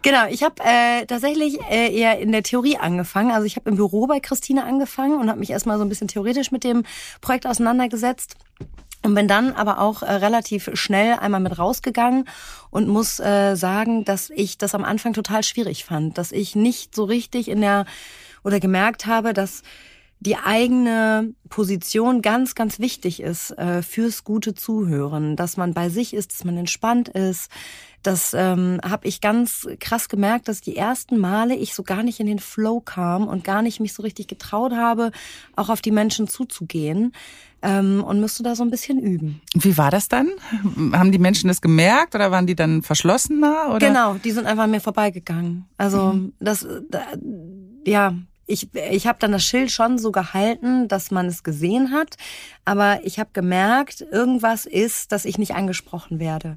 Genau, 0.03 0.27
ich 0.31 0.43
habe 0.43 0.55
äh, 0.65 1.05
tatsächlich 1.05 1.61
äh, 1.71 1.95
eher 1.95 2.19
in 2.19 2.33
der 2.33 2.43
Theorie 2.43 2.79
angefangen. 2.79 3.33
Also 3.33 3.45
ich 3.45 3.57
habe 3.57 3.69
im 3.69 3.77
Büro 3.77 4.07
bei 4.07 4.19
Christine 4.19 4.65
angefangen 4.65 5.21
und 5.21 5.29
habe 5.29 5.41
mich 5.41 5.51
erstmal 5.51 5.77
so 5.77 5.85
ein 5.85 5.91
bisschen 5.91 6.09
theoretisch 6.09 6.51
mit 6.51 6.65
dem 6.65 6.85
Projekt 7.21 7.47
auseinandergesetzt. 7.47 8.37
Und 9.03 9.15
bin 9.15 9.29
dann 9.29 9.53
aber 9.53 9.81
auch 9.81 10.03
äh, 10.03 10.13
relativ 10.13 10.71
schnell 10.75 11.19
einmal 11.19 11.41
mit 11.41 11.59
rausgegangen 11.59 12.27
und 12.71 12.87
muss 12.87 13.19
äh, 13.19 13.57
sagen, 13.57 14.05
dass 14.05 14.29
ich 14.29 14.59
das 14.59 14.75
am 14.75 14.85
Anfang 14.85 15.15
total 15.15 15.43
schwierig 15.43 15.85
fand, 15.85 16.19
dass 16.19 16.33
ich 16.33 16.55
nicht 16.55 16.95
so 16.95 17.05
richtig 17.05 17.49
in 17.49 17.63
der 17.63 17.87
oder 18.45 18.61
gemerkt 18.61 19.07
habe, 19.07 19.33
dass 19.33 19.63
die 20.21 20.37
eigene 20.37 21.35
Position 21.49 22.21
ganz, 22.21 22.55
ganz 22.55 22.79
wichtig 22.79 23.21
ist 23.21 23.53
äh, 23.53 23.83
fürs 23.83 24.23
gute 24.23 24.55
Zuhören, 24.55 25.35
dass 25.35 25.57
man 25.57 25.73
bei 25.73 25.89
sich 25.89 26.13
ist, 26.13 26.33
dass 26.33 26.45
man 26.45 26.59
entspannt 26.59 27.09
ist. 27.09 27.51
Das 28.03 28.35
ähm, 28.35 28.81
habe 28.83 29.09
ich 29.09 29.21
ganz 29.21 29.67
krass 29.79 30.09
gemerkt, 30.09 30.49
dass 30.49 30.61
die 30.61 30.77
ersten 30.77 31.19
Male 31.19 31.55
ich 31.55 31.75
so 31.75 31.83
gar 31.83 32.03
nicht 32.03 32.21
in 32.21 32.27
den 32.27 32.39
Flow 32.39 32.81
kam 32.81 33.29
und 33.29 33.45
gar 33.45 33.63
nicht 33.63 33.81
mich 33.81 33.93
so 33.93 34.03
richtig 34.03 34.29
getraut 34.29 34.73
habe, 34.73 35.11
auch 35.57 35.69
auf 35.69 35.83
die 35.83 35.91
Menschen 35.91 36.29
zuzugehen 36.29 37.13
ähm, 37.63 38.03
und 38.03 38.21
musste 38.21 38.43
da 38.43 38.55
so 38.55 38.63
ein 38.63 38.71
bisschen 38.71 38.99
üben. 38.99 39.41
Wie 39.55 39.77
war 39.77 39.91
das 39.91 40.09
dann? 40.09 40.31
Haben 40.93 41.13
die 41.13 41.19
Menschen 41.19 41.49
das 41.49 41.61
gemerkt 41.61 42.15
oder 42.15 42.31
waren 42.31 42.47
die 42.47 42.55
dann 42.55 42.83
verschlossener? 42.83 43.69
Oder? 43.75 43.87
Genau, 43.87 44.15
die 44.15 44.31
sind 44.31 44.47
einfach 44.47 44.65
an 44.65 44.71
mir 44.71 44.81
vorbeigegangen. 44.81 45.67
Also 45.77 46.13
mhm. 46.13 46.33
das, 46.41 46.67
da, 46.89 47.03
ja, 47.87 48.15
ich, 48.51 48.75
ich 48.75 49.07
habe 49.07 49.19
dann 49.21 49.33
das 49.33 49.45
Schild 49.45 49.71
schon 49.71 49.99
so 49.99 50.11
gehalten, 50.11 50.89
dass 50.89 51.11
man 51.11 51.27
es 51.27 51.43
gesehen 51.43 51.93
hat, 51.93 52.17
aber 52.65 53.01
ich 53.05 53.19
habe 53.19 53.31
gemerkt, 53.33 54.01
irgendwas 54.01 54.67
ist, 54.67 55.13
dass 55.13 55.25
ich 55.25 55.39
nicht 55.39 55.55
angesprochen 55.55 56.19
werde. 56.19 56.57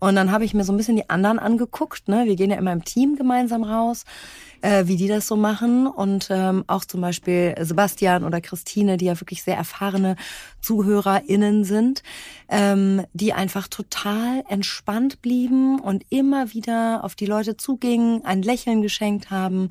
Und 0.00 0.14
dann 0.14 0.30
habe 0.30 0.44
ich 0.44 0.54
mir 0.54 0.64
so 0.64 0.72
ein 0.72 0.76
bisschen 0.76 0.96
die 0.96 1.10
anderen 1.10 1.38
angeguckt. 1.38 2.08
Ne? 2.08 2.26
Wir 2.26 2.36
gehen 2.36 2.50
ja 2.50 2.56
immer 2.56 2.72
im 2.72 2.84
Team 2.84 3.16
gemeinsam 3.16 3.64
raus 3.64 4.04
äh, 4.62 4.86
wie 4.86 4.96
die 4.96 5.08
das 5.08 5.26
so 5.26 5.36
machen. 5.36 5.86
Und 5.86 6.28
ähm, 6.30 6.64
auch 6.66 6.84
zum 6.84 7.00
Beispiel 7.00 7.54
Sebastian 7.60 8.24
oder 8.24 8.40
Christine, 8.40 8.96
die 8.96 9.06
ja 9.06 9.20
wirklich 9.20 9.42
sehr 9.42 9.56
erfahrene 9.56 10.16
ZuhörerInnen 10.60 11.64
sind, 11.64 12.02
ähm, 12.48 13.04
die 13.12 13.32
einfach 13.32 13.68
total 13.68 14.42
entspannt 14.48 15.22
blieben 15.22 15.80
und 15.80 16.04
immer 16.10 16.52
wieder 16.52 17.04
auf 17.04 17.14
die 17.14 17.26
Leute 17.26 17.56
zugingen, 17.56 18.24
ein 18.24 18.42
Lächeln 18.42 18.82
geschenkt 18.82 19.30
haben, 19.30 19.70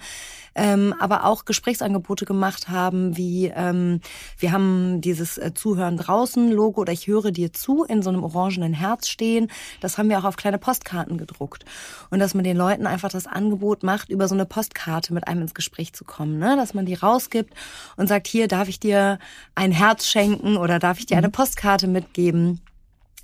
ähm, 0.55 0.93
aber 0.99 1.25
auch 1.25 1.45
Gesprächsangebote 1.45 2.25
gemacht 2.25 2.69
haben, 2.69 3.17
wie 3.17 3.51
ähm, 3.53 4.01
wir 4.39 4.51
haben 4.51 5.01
dieses 5.01 5.37
äh, 5.37 5.53
Zuhören 5.53 5.97
draußen 5.97 6.51
Logo 6.51 6.81
oder 6.81 6.93
ich 6.93 7.07
höre 7.07 7.31
dir 7.31 7.53
zu 7.53 7.83
in 7.83 8.01
so 8.01 8.09
einem 8.09 8.23
orangenen 8.23 8.73
Herz 8.73 9.07
stehen. 9.07 9.49
Das 9.81 9.97
haben 9.97 10.09
wir 10.09 10.19
auch 10.19 10.23
auf 10.23 10.37
kleine 10.37 10.57
Postkarten 10.57 11.17
gedruckt. 11.17 11.65
Und 12.09 12.19
dass 12.19 12.33
man 12.33 12.43
den 12.43 12.57
Leuten 12.57 12.87
einfach 12.87 13.09
das 13.09 13.27
Angebot 13.27 13.83
macht, 13.83 14.09
über 14.09 14.27
so 14.27 14.35
eine 14.35 14.45
Postkarte 14.45 14.76
mit 15.13 15.27
einem 15.27 15.41
ins 15.41 15.53
Gespräch 15.53 15.93
zu 15.93 16.05
kommen, 16.05 16.37
ne? 16.37 16.55
dass 16.55 16.73
man 16.73 16.85
die 16.85 16.93
rausgibt 16.93 17.53
und 17.95 18.07
sagt, 18.07 18.27
hier 18.27 18.47
darf 18.47 18.67
ich 18.67 18.79
dir 18.79 19.19
ein 19.55 19.71
Herz 19.71 20.07
schenken 20.07 20.57
oder 20.57 20.79
darf 20.79 20.99
ich 20.99 21.05
dir 21.05 21.17
eine 21.17 21.27
mhm. 21.27 21.33
Postkarte 21.33 21.87
mitgeben? 21.87 22.61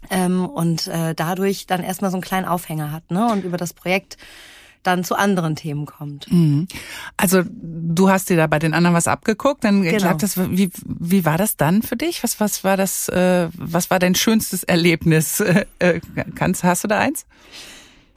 Ähm, 0.09 0.45
und 0.45 0.87
äh, 0.87 1.15
dadurch 1.15 1.65
dann 1.65 1.81
erstmal 1.81 2.11
so 2.11 2.17
einen 2.17 2.23
kleinen 2.23 2.45
Aufhänger 2.45 2.91
hat 2.91 3.09
ne? 3.09 3.31
und 3.31 3.45
über 3.45 3.57
das 3.57 3.73
Projekt 3.73 4.17
dann 4.83 5.03
zu 5.03 5.15
anderen 5.15 5.55
Themen 5.55 5.85
kommt. 5.85 6.31
Mhm. 6.31 6.67
Also 7.17 7.41
du 7.45 8.09
hast 8.09 8.29
dir 8.29 8.37
da 8.37 8.47
bei 8.47 8.59
den 8.59 8.73
anderen 8.73 8.95
was 8.95 9.07
abgeguckt, 9.07 9.63
dann 9.63 9.81
genau. 9.81 9.97
klappt 9.97 10.23
das. 10.23 10.37
Wie, 10.37 10.69
wie 10.83 11.25
war 11.25 11.37
das 11.37 11.55
dann 11.55 11.81
für 11.81 11.95
dich? 11.95 12.23
Was 12.23 12.39
was 12.39 12.63
war 12.63 12.77
das? 12.77 13.07
Äh, 13.09 13.47
was 13.55 13.89
war 13.89 13.99
dein 13.99 14.15
schönstes 14.15 14.63
Erlebnis? 14.63 15.41
Äh 15.79 16.01
kannst 16.35 16.63
hast 16.63 16.83
du 16.83 16.87
da 16.87 16.99
eins? 16.99 17.25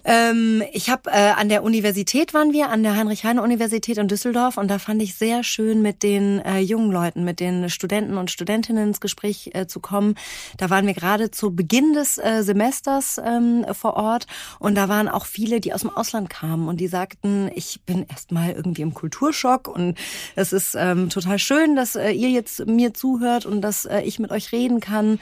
Ähm, 0.09 0.63
ich 0.73 0.89
habe 0.89 1.11
äh, 1.11 1.33
an 1.33 1.49
der 1.49 1.65
Universität 1.65 2.33
waren 2.33 2.53
wir, 2.53 2.71
an 2.71 2.85
der 2.85 2.97
Heinrich-Heine-Universität 2.97 3.99
in 3.99 4.07
Düsseldorf 4.07 4.57
und 4.57 4.71
da 4.71 4.79
fand 4.79 5.03
ich 5.03 5.17
sehr 5.17 5.43
schön 5.43 5.83
mit 5.83 6.05
den 6.05 6.39
äh, 6.39 6.61
jungen 6.61 6.93
Leuten, 6.93 7.25
mit 7.25 7.41
den 7.41 7.69
Studenten 7.69 8.17
und 8.17 8.31
Studentinnen 8.31 8.87
ins 8.87 9.01
Gespräch 9.01 9.51
äh, 9.55 9.67
zu 9.67 9.81
kommen. 9.81 10.15
Da 10.59 10.71
waren 10.71 10.87
wir 10.87 10.95
gerade 10.95 11.33
zu 11.33 11.57
Beginn 11.57 11.93
des 11.93 12.19
äh, 12.19 12.45
Semesters 12.45 13.21
ähm, 13.23 13.67
vor 13.73 13.95
Ort 13.95 14.29
und 14.61 14.77
da 14.77 14.89
waren 14.89 15.09
auch 15.09 15.27
viele, 15.27 15.59
die 15.61 15.75
aus 15.75 15.81
dem 15.81 15.91
Ausland 15.91 16.31
kamen 16.31 16.69
und 16.69 16.79
die 16.79 16.87
sagten, 16.87 17.51
ich 17.53 17.81
bin 17.85 18.07
erstmal 18.09 18.53
irgendwie 18.53 18.83
im 18.83 18.95
Kulturschock 18.95 19.67
und 19.67 19.99
es 20.37 20.53
ist 20.53 20.77
ähm, 20.79 21.11
total 21.11 21.41
schön, 21.41 21.75
dass 21.75 21.97
äh, 21.97 22.13
ihr 22.13 22.31
jetzt 22.31 22.65
mir 22.67 22.95
zuhört 22.95 23.45
und 23.45 23.61
dass 23.61 23.87
äh, 23.87 24.03
ich 24.03 24.21
mit 24.21 24.31
euch 24.31 24.53
reden 24.53 24.79
kann 24.79 25.19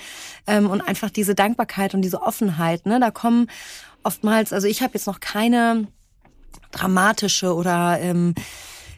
ähm, 0.46 0.68
und 0.68 0.82
einfach 0.82 1.08
diese 1.08 1.34
Dankbarkeit 1.34 1.94
und 1.94 2.02
diese 2.02 2.20
Offenheit. 2.20 2.84
Ne, 2.84 3.00
da 3.00 3.10
kommen 3.10 3.48
oftmals, 4.04 4.52
also 4.52 4.66
ich 4.66 4.82
habe 4.82 4.94
jetzt 4.94 5.06
noch 5.06 5.20
keine 5.20 5.88
dramatische 6.70 7.54
oder 7.54 7.98
ähm, 8.00 8.34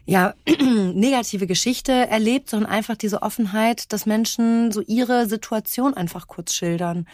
ja, 0.07 0.35
negative 0.47 1.47
Geschichte 1.47 1.93
erlebt, 1.93 2.51
sondern 2.51 2.71
einfach 2.71 2.97
diese 2.97 3.23
Offenheit, 3.23 3.93
dass 3.93 4.07
Menschen 4.07 4.71
so 4.73 4.81
ihre 4.81 5.27
Situation 5.27 5.95
einfach 5.95 6.29
kurz 6.29 6.55
schildern. 6.55 7.07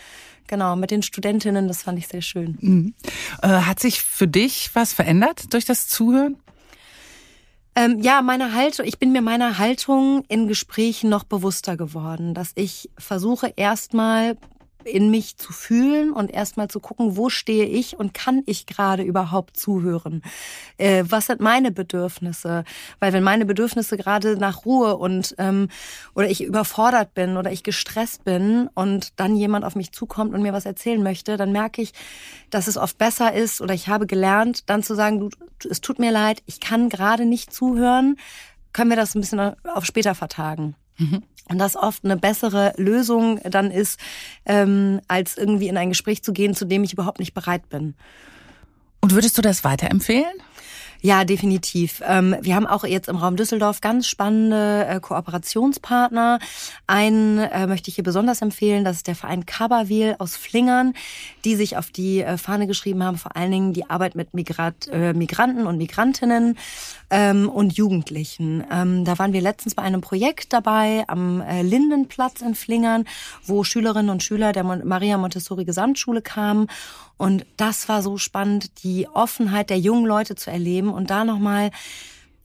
Genau, 0.46 0.76
mit 0.76 0.90
den 0.90 1.02
Studentinnen, 1.02 1.68
das 1.68 1.82
fand 1.82 1.98
ich 1.98 2.08
sehr 2.08 2.20
schön. 2.20 2.58
Mhm. 2.60 2.94
Äh, 3.42 3.48
hat 3.48 3.80
sich 3.80 4.02
für 4.02 4.28
dich 4.28 4.70
was 4.74 4.92
verändert 4.92 5.52
durch 5.54 5.64
das 5.64 5.88
Zuhören? 5.88 6.36
Ähm, 7.74 8.00
ja, 8.00 8.20
meine 8.20 8.52
Haltung, 8.52 8.84
ich 8.84 8.98
bin 8.98 9.12
mir 9.12 9.22
meiner 9.22 9.56
Haltung 9.56 10.24
in 10.28 10.46
Gesprächen 10.46 11.08
noch 11.08 11.24
bewusster 11.24 11.78
geworden, 11.78 12.34
dass 12.34 12.52
ich 12.54 12.90
versuche 12.98 13.54
erstmal 13.56 14.36
in 14.84 15.10
mich 15.10 15.36
zu 15.36 15.52
fühlen 15.52 16.12
und 16.12 16.30
erstmal 16.30 16.68
zu 16.68 16.80
gucken, 16.80 17.16
wo 17.16 17.28
stehe 17.28 17.66
ich 17.66 17.98
und 17.98 18.14
kann 18.14 18.42
ich 18.46 18.66
gerade 18.66 19.02
überhaupt 19.02 19.56
zuhören? 19.56 20.22
Äh, 20.78 21.04
was 21.08 21.26
sind 21.26 21.40
meine 21.40 21.72
Bedürfnisse? 21.72 22.64
Weil 23.00 23.12
wenn 23.12 23.22
meine 23.22 23.44
Bedürfnisse 23.44 23.96
gerade 23.96 24.36
nach 24.36 24.64
Ruhe 24.64 24.96
und 24.96 25.34
ähm, 25.38 25.68
oder 26.14 26.28
ich 26.28 26.44
überfordert 26.44 27.14
bin 27.14 27.36
oder 27.36 27.52
ich 27.52 27.62
gestresst 27.62 28.24
bin 28.24 28.68
und 28.74 29.18
dann 29.20 29.36
jemand 29.36 29.64
auf 29.64 29.76
mich 29.76 29.92
zukommt 29.92 30.34
und 30.34 30.42
mir 30.42 30.52
was 30.52 30.66
erzählen 30.66 31.02
möchte, 31.02 31.36
dann 31.36 31.52
merke 31.52 31.82
ich, 31.82 31.92
dass 32.50 32.66
es 32.68 32.76
oft 32.76 32.98
besser 32.98 33.32
ist 33.32 33.60
oder 33.60 33.74
ich 33.74 33.88
habe 33.88 34.06
gelernt, 34.06 34.68
dann 34.68 34.82
zu 34.82 34.94
sagen, 34.94 35.20
du, 35.20 35.30
es 35.68 35.80
tut 35.80 35.98
mir 35.98 36.10
leid, 36.10 36.42
ich 36.46 36.60
kann 36.60 36.88
gerade 36.88 37.24
nicht 37.24 37.52
zuhören. 37.52 38.16
Können 38.72 38.90
wir 38.90 38.96
das 38.96 39.14
ein 39.14 39.20
bisschen 39.20 39.54
auf 39.64 39.84
später 39.84 40.14
vertagen? 40.14 40.74
Und 41.48 41.58
das 41.58 41.76
oft 41.76 42.04
eine 42.04 42.16
bessere 42.16 42.72
Lösung 42.76 43.40
dann 43.44 43.70
ist, 43.70 43.98
ähm, 44.46 45.00
als 45.08 45.36
irgendwie 45.36 45.68
in 45.68 45.76
ein 45.76 45.88
Gespräch 45.88 46.22
zu 46.22 46.32
gehen, 46.32 46.54
zu 46.54 46.64
dem 46.64 46.84
ich 46.84 46.92
überhaupt 46.92 47.18
nicht 47.18 47.34
bereit 47.34 47.68
bin. 47.68 47.94
Und 49.00 49.12
würdest 49.12 49.36
du 49.36 49.42
das 49.42 49.64
weiterempfehlen? 49.64 50.32
Ja, 51.04 51.24
definitiv. 51.24 52.00
Ähm, 52.06 52.36
wir 52.42 52.54
haben 52.54 52.66
auch 52.68 52.84
jetzt 52.84 53.08
im 53.08 53.16
Raum 53.16 53.34
Düsseldorf 53.34 53.80
ganz 53.80 54.06
spannende 54.06 54.86
äh, 54.86 55.00
Kooperationspartner. 55.00 56.38
Einen 56.86 57.38
äh, 57.38 57.66
möchte 57.66 57.88
ich 57.88 57.96
hier 57.96 58.04
besonders 58.04 58.40
empfehlen, 58.40 58.84
das 58.84 58.98
ist 58.98 59.08
der 59.08 59.16
Verein 59.16 59.44
Kaberwil 59.44 60.14
aus 60.20 60.36
Flingern, 60.36 60.94
die 61.44 61.56
sich 61.56 61.76
auf 61.76 61.90
die 61.90 62.20
äh, 62.20 62.38
Fahne 62.38 62.68
geschrieben 62.68 63.02
haben, 63.02 63.18
vor 63.18 63.34
allen 63.36 63.50
Dingen 63.50 63.72
die 63.72 63.90
Arbeit 63.90 64.14
mit 64.14 64.32
Migrat, 64.32 64.88
Migranten 64.92 65.66
und 65.66 65.76
Migrantinnen 65.76 66.56
ähm, 67.10 67.48
und 67.48 67.76
Jugendlichen. 67.76 68.64
Ähm, 68.70 69.04
da 69.04 69.18
waren 69.18 69.32
wir 69.32 69.40
letztens 69.40 69.74
bei 69.74 69.82
einem 69.82 70.02
Projekt 70.02 70.52
dabei 70.52 71.04
am 71.08 71.42
Lindenplatz 71.62 72.42
in 72.42 72.54
Flingern, 72.54 73.06
wo 73.44 73.64
Schülerinnen 73.64 74.10
und 74.10 74.22
Schüler 74.22 74.52
der 74.52 74.62
Maria 74.62 75.18
Montessori 75.18 75.64
Gesamtschule 75.64 76.22
kamen 76.22 76.68
und 77.22 77.46
das 77.56 77.88
war 77.88 78.02
so 78.02 78.18
spannend, 78.18 78.82
die 78.82 79.06
Offenheit 79.06 79.70
der 79.70 79.78
jungen 79.78 80.06
Leute 80.06 80.34
zu 80.34 80.50
erleben 80.50 80.92
und 80.92 81.08
da 81.08 81.24
nochmal 81.24 81.70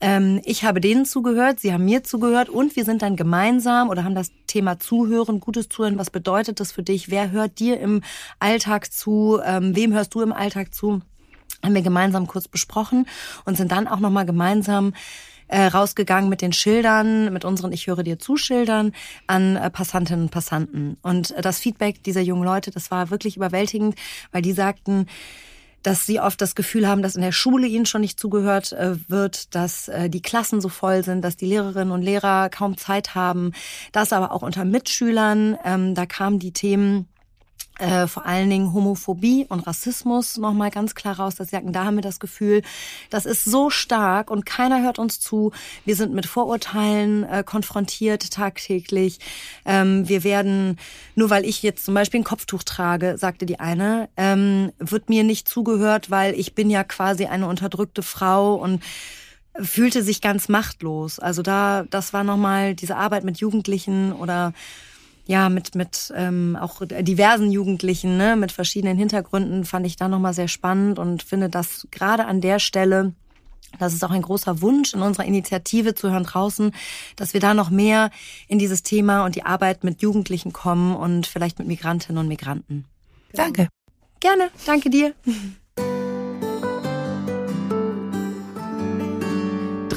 ähm, 0.00 0.40
ich 0.44 0.62
habe 0.62 0.80
denen 0.80 1.04
zugehört, 1.04 1.58
sie 1.58 1.72
haben 1.72 1.84
mir 1.84 2.04
zugehört 2.04 2.48
und 2.48 2.76
wir 2.76 2.84
sind 2.84 3.02
dann 3.02 3.16
gemeinsam 3.16 3.88
oder 3.88 4.04
haben 4.04 4.14
das 4.14 4.30
Thema 4.46 4.78
Zuhören, 4.78 5.40
gutes 5.40 5.68
Zuhören, 5.68 5.98
was 5.98 6.10
bedeutet 6.10 6.60
das 6.60 6.70
für 6.70 6.84
dich? 6.84 7.10
Wer 7.10 7.32
hört 7.32 7.58
dir 7.58 7.80
im 7.80 8.02
Alltag 8.38 8.92
zu? 8.92 9.40
Ähm, 9.44 9.74
wem 9.74 9.92
hörst 9.92 10.14
du 10.14 10.20
im 10.20 10.32
Alltag 10.32 10.72
zu? 10.72 11.00
Haben 11.64 11.74
wir 11.74 11.82
gemeinsam 11.82 12.28
kurz 12.28 12.46
besprochen 12.46 13.08
und 13.46 13.56
sind 13.56 13.72
dann 13.72 13.88
auch 13.88 13.98
nochmal 13.98 14.26
gemeinsam 14.26 14.92
äh, 15.48 15.64
rausgegangen 15.64 16.30
mit 16.30 16.42
den 16.42 16.52
Schildern, 16.52 17.32
mit 17.32 17.44
unseren 17.44 17.72
Ich 17.72 17.86
höre 17.86 18.02
dir 18.02 18.18
zu 18.18 18.36
Schildern 18.36 18.92
an 19.26 19.56
äh, 19.56 19.70
Passantinnen 19.70 20.24
und 20.24 20.30
Passanten. 20.30 20.96
Und 21.02 21.32
äh, 21.32 21.42
das 21.42 21.58
Feedback 21.58 22.02
dieser 22.02 22.20
jungen 22.20 22.44
Leute, 22.44 22.70
das 22.70 22.90
war 22.90 23.10
wirklich 23.10 23.36
überwältigend, 23.36 23.94
weil 24.32 24.42
die 24.42 24.52
sagten, 24.52 25.06
dass 25.82 26.06
sie 26.06 26.20
oft 26.20 26.40
das 26.40 26.54
Gefühl 26.54 26.88
haben, 26.88 27.02
dass 27.02 27.16
in 27.16 27.22
der 27.22 27.32
Schule 27.32 27.66
ihnen 27.66 27.86
schon 27.86 28.00
nicht 28.00 28.18
zugehört 28.18 28.72
äh, 28.72 28.96
wird, 29.08 29.54
dass 29.54 29.88
äh, 29.88 30.10
die 30.10 30.22
Klassen 30.22 30.60
so 30.60 30.68
voll 30.68 31.04
sind, 31.04 31.22
dass 31.22 31.36
die 31.36 31.46
Lehrerinnen 31.46 31.92
und 31.92 32.02
Lehrer 32.02 32.50
kaum 32.50 32.76
Zeit 32.76 33.14
haben, 33.14 33.52
das 33.92 34.12
aber 34.12 34.32
auch 34.32 34.42
unter 34.42 34.64
Mitschülern, 34.64 35.56
ähm, 35.64 35.94
da 35.94 36.06
kamen 36.06 36.38
die 36.38 36.52
Themen 36.52 37.08
äh, 37.78 38.06
vor 38.06 38.26
allen 38.26 38.50
Dingen 38.50 38.72
Homophobie 38.72 39.46
und 39.48 39.60
Rassismus 39.60 40.36
nochmal 40.36 40.70
ganz 40.70 40.94
klar 40.94 41.18
raus, 41.18 41.36
sie 41.36 41.44
sagen, 41.44 41.72
da 41.72 41.84
haben 41.84 41.96
wir 41.96 42.02
das 42.02 42.20
Gefühl, 42.20 42.62
das 43.10 43.24
ist 43.24 43.44
so 43.44 43.70
stark 43.70 44.30
und 44.30 44.44
keiner 44.44 44.82
hört 44.82 44.98
uns 44.98 45.20
zu. 45.20 45.52
Wir 45.84 45.96
sind 45.96 46.12
mit 46.12 46.26
Vorurteilen 46.26 47.24
äh, 47.24 47.44
konfrontiert 47.44 48.30
tagtäglich. 48.32 49.18
Ähm, 49.64 50.08
wir 50.08 50.24
werden, 50.24 50.78
nur 51.14 51.30
weil 51.30 51.44
ich 51.44 51.62
jetzt 51.62 51.84
zum 51.84 51.94
Beispiel 51.94 52.20
ein 52.20 52.24
Kopftuch 52.24 52.64
trage, 52.64 53.16
sagte 53.16 53.46
die 53.46 53.60
eine, 53.60 54.08
ähm, 54.16 54.72
wird 54.78 55.08
mir 55.08 55.24
nicht 55.24 55.48
zugehört, 55.48 56.10
weil 56.10 56.34
ich 56.34 56.54
bin 56.54 56.70
ja 56.70 56.84
quasi 56.84 57.26
eine 57.26 57.46
unterdrückte 57.46 58.02
Frau 58.02 58.54
und 58.54 58.82
fühlte 59.60 60.02
sich 60.02 60.20
ganz 60.20 60.48
machtlos. 60.48 61.18
Also 61.18 61.42
da, 61.42 61.84
das 61.90 62.12
war 62.12 62.24
nochmal 62.24 62.74
diese 62.74 62.96
Arbeit 62.96 63.24
mit 63.24 63.38
Jugendlichen 63.38 64.12
oder 64.12 64.52
ja, 65.28 65.50
mit, 65.50 65.74
mit 65.74 66.10
ähm, 66.16 66.56
auch 66.58 66.80
diversen 66.88 67.52
Jugendlichen, 67.52 68.16
ne, 68.16 68.34
mit 68.34 68.50
verschiedenen 68.50 68.96
Hintergründen, 68.96 69.66
fand 69.66 69.86
ich 69.86 69.96
da 69.96 70.08
nochmal 70.08 70.32
sehr 70.32 70.48
spannend 70.48 70.98
und 70.98 71.22
finde, 71.22 71.50
dass 71.50 71.86
gerade 71.90 72.24
an 72.24 72.40
der 72.40 72.58
Stelle, 72.58 73.12
das 73.78 73.92
ist 73.92 74.02
auch 74.02 74.10
ein 74.10 74.22
großer 74.22 74.62
Wunsch 74.62 74.94
in 74.94 75.02
unserer 75.02 75.26
Initiative 75.26 75.94
zu 75.94 76.10
hören 76.10 76.24
draußen, 76.24 76.72
dass 77.16 77.34
wir 77.34 77.40
da 77.40 77.52
noch 77.52 77.68
mehr 77.68 78.10
in 78.48 78.58
dieses 78.58 78.82
Thema 78.82 79.26
und 79.26 79.36
die 79.36 79.44
Arbeit 79.44 79.84
mit 79.84 80.00
Jugendlichen 80.00 80.54
kommen 80.54 80.96
und 80.96 81.26
vielleicht 81.26 81.58
mit 81.58 81.68
Migrantinnen 81.68 82.18
und 82.18 82.28
Migranten. 82.28 82.86
Danke. 83.34 83.68
Gerne. 84.20 84.48
Danke 84.64 84.88
dir. 84.88 85.12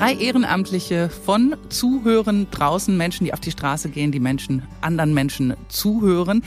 Drei 0.02 0.16
Ehrenamtliche 0.16 1.10
von 1.10 1.56
Zuhören 1.70 2.48
draußen, 2.50 2.98
Menschen, 2.98 3.26
die 3.26 3.34
auf 3.34 3.40
die 3.40 3.52
Straße 3.52 3.90
gehen, 3.90 4.12
die 4.12 4.20
Menschen, 4.20 4.64
anderen 4.82 5.14
Menschen 5.14 5.54
zuhören. 5.68 6.44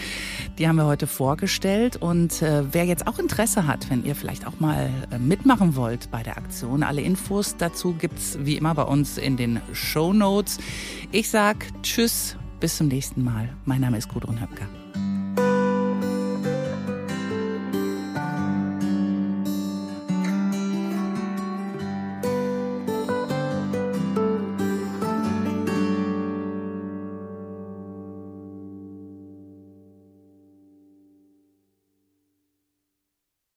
Die 0.58 0.66
haben 0.66 0.74
wir 0.74 0.86
heute 0.86 1.06
vorgestellt. 1.06 1.94
Und 1.94 2.42
äh, 2.42 2.64
wer 2.72 2.84
jetzt 2.84 3.06
auch 3.06 3.20
Interesse 3.20 3.68
hat, 3.68 3.90
wenn 3.90 4.04
ihr 4.04 4.16
vielleicht 4.16 4.44
auch 4.48 4.58
mal 4.58 4.90
äh, 5.12 5.20
mitmachen 5.20 5.76
wollt 5.76 6.10
bei 6.10 6.24
der 6.24 6.36
Aktion, 6.36 6.82
alle 6.82 7.02
Infos 7.02 7.56
dazu 7.56 7.92
gibt's 7.92 8.36
wie 8.40 8.56
immer 8.56 8.74
bei 8.74 8.82
uns 8.82 9.18
in 9.18 9.36
den 9.36 9.60
Show 9.72 10.12
Notes. 10.12 10.58
Ich 11.12 11.30
sag 11.30 11.64
Tschüss, 11.84 12.36
bis 12.58 12.78
zum 12.78 12.88
nächsten 12.88 13.22
Mal. 13.22 13.50
Mein 13.66 13.82
Name 13.82 13.98
ist 13.98 14.08
Gudrun 14.08 14.40
Höpker. 14.40 14.66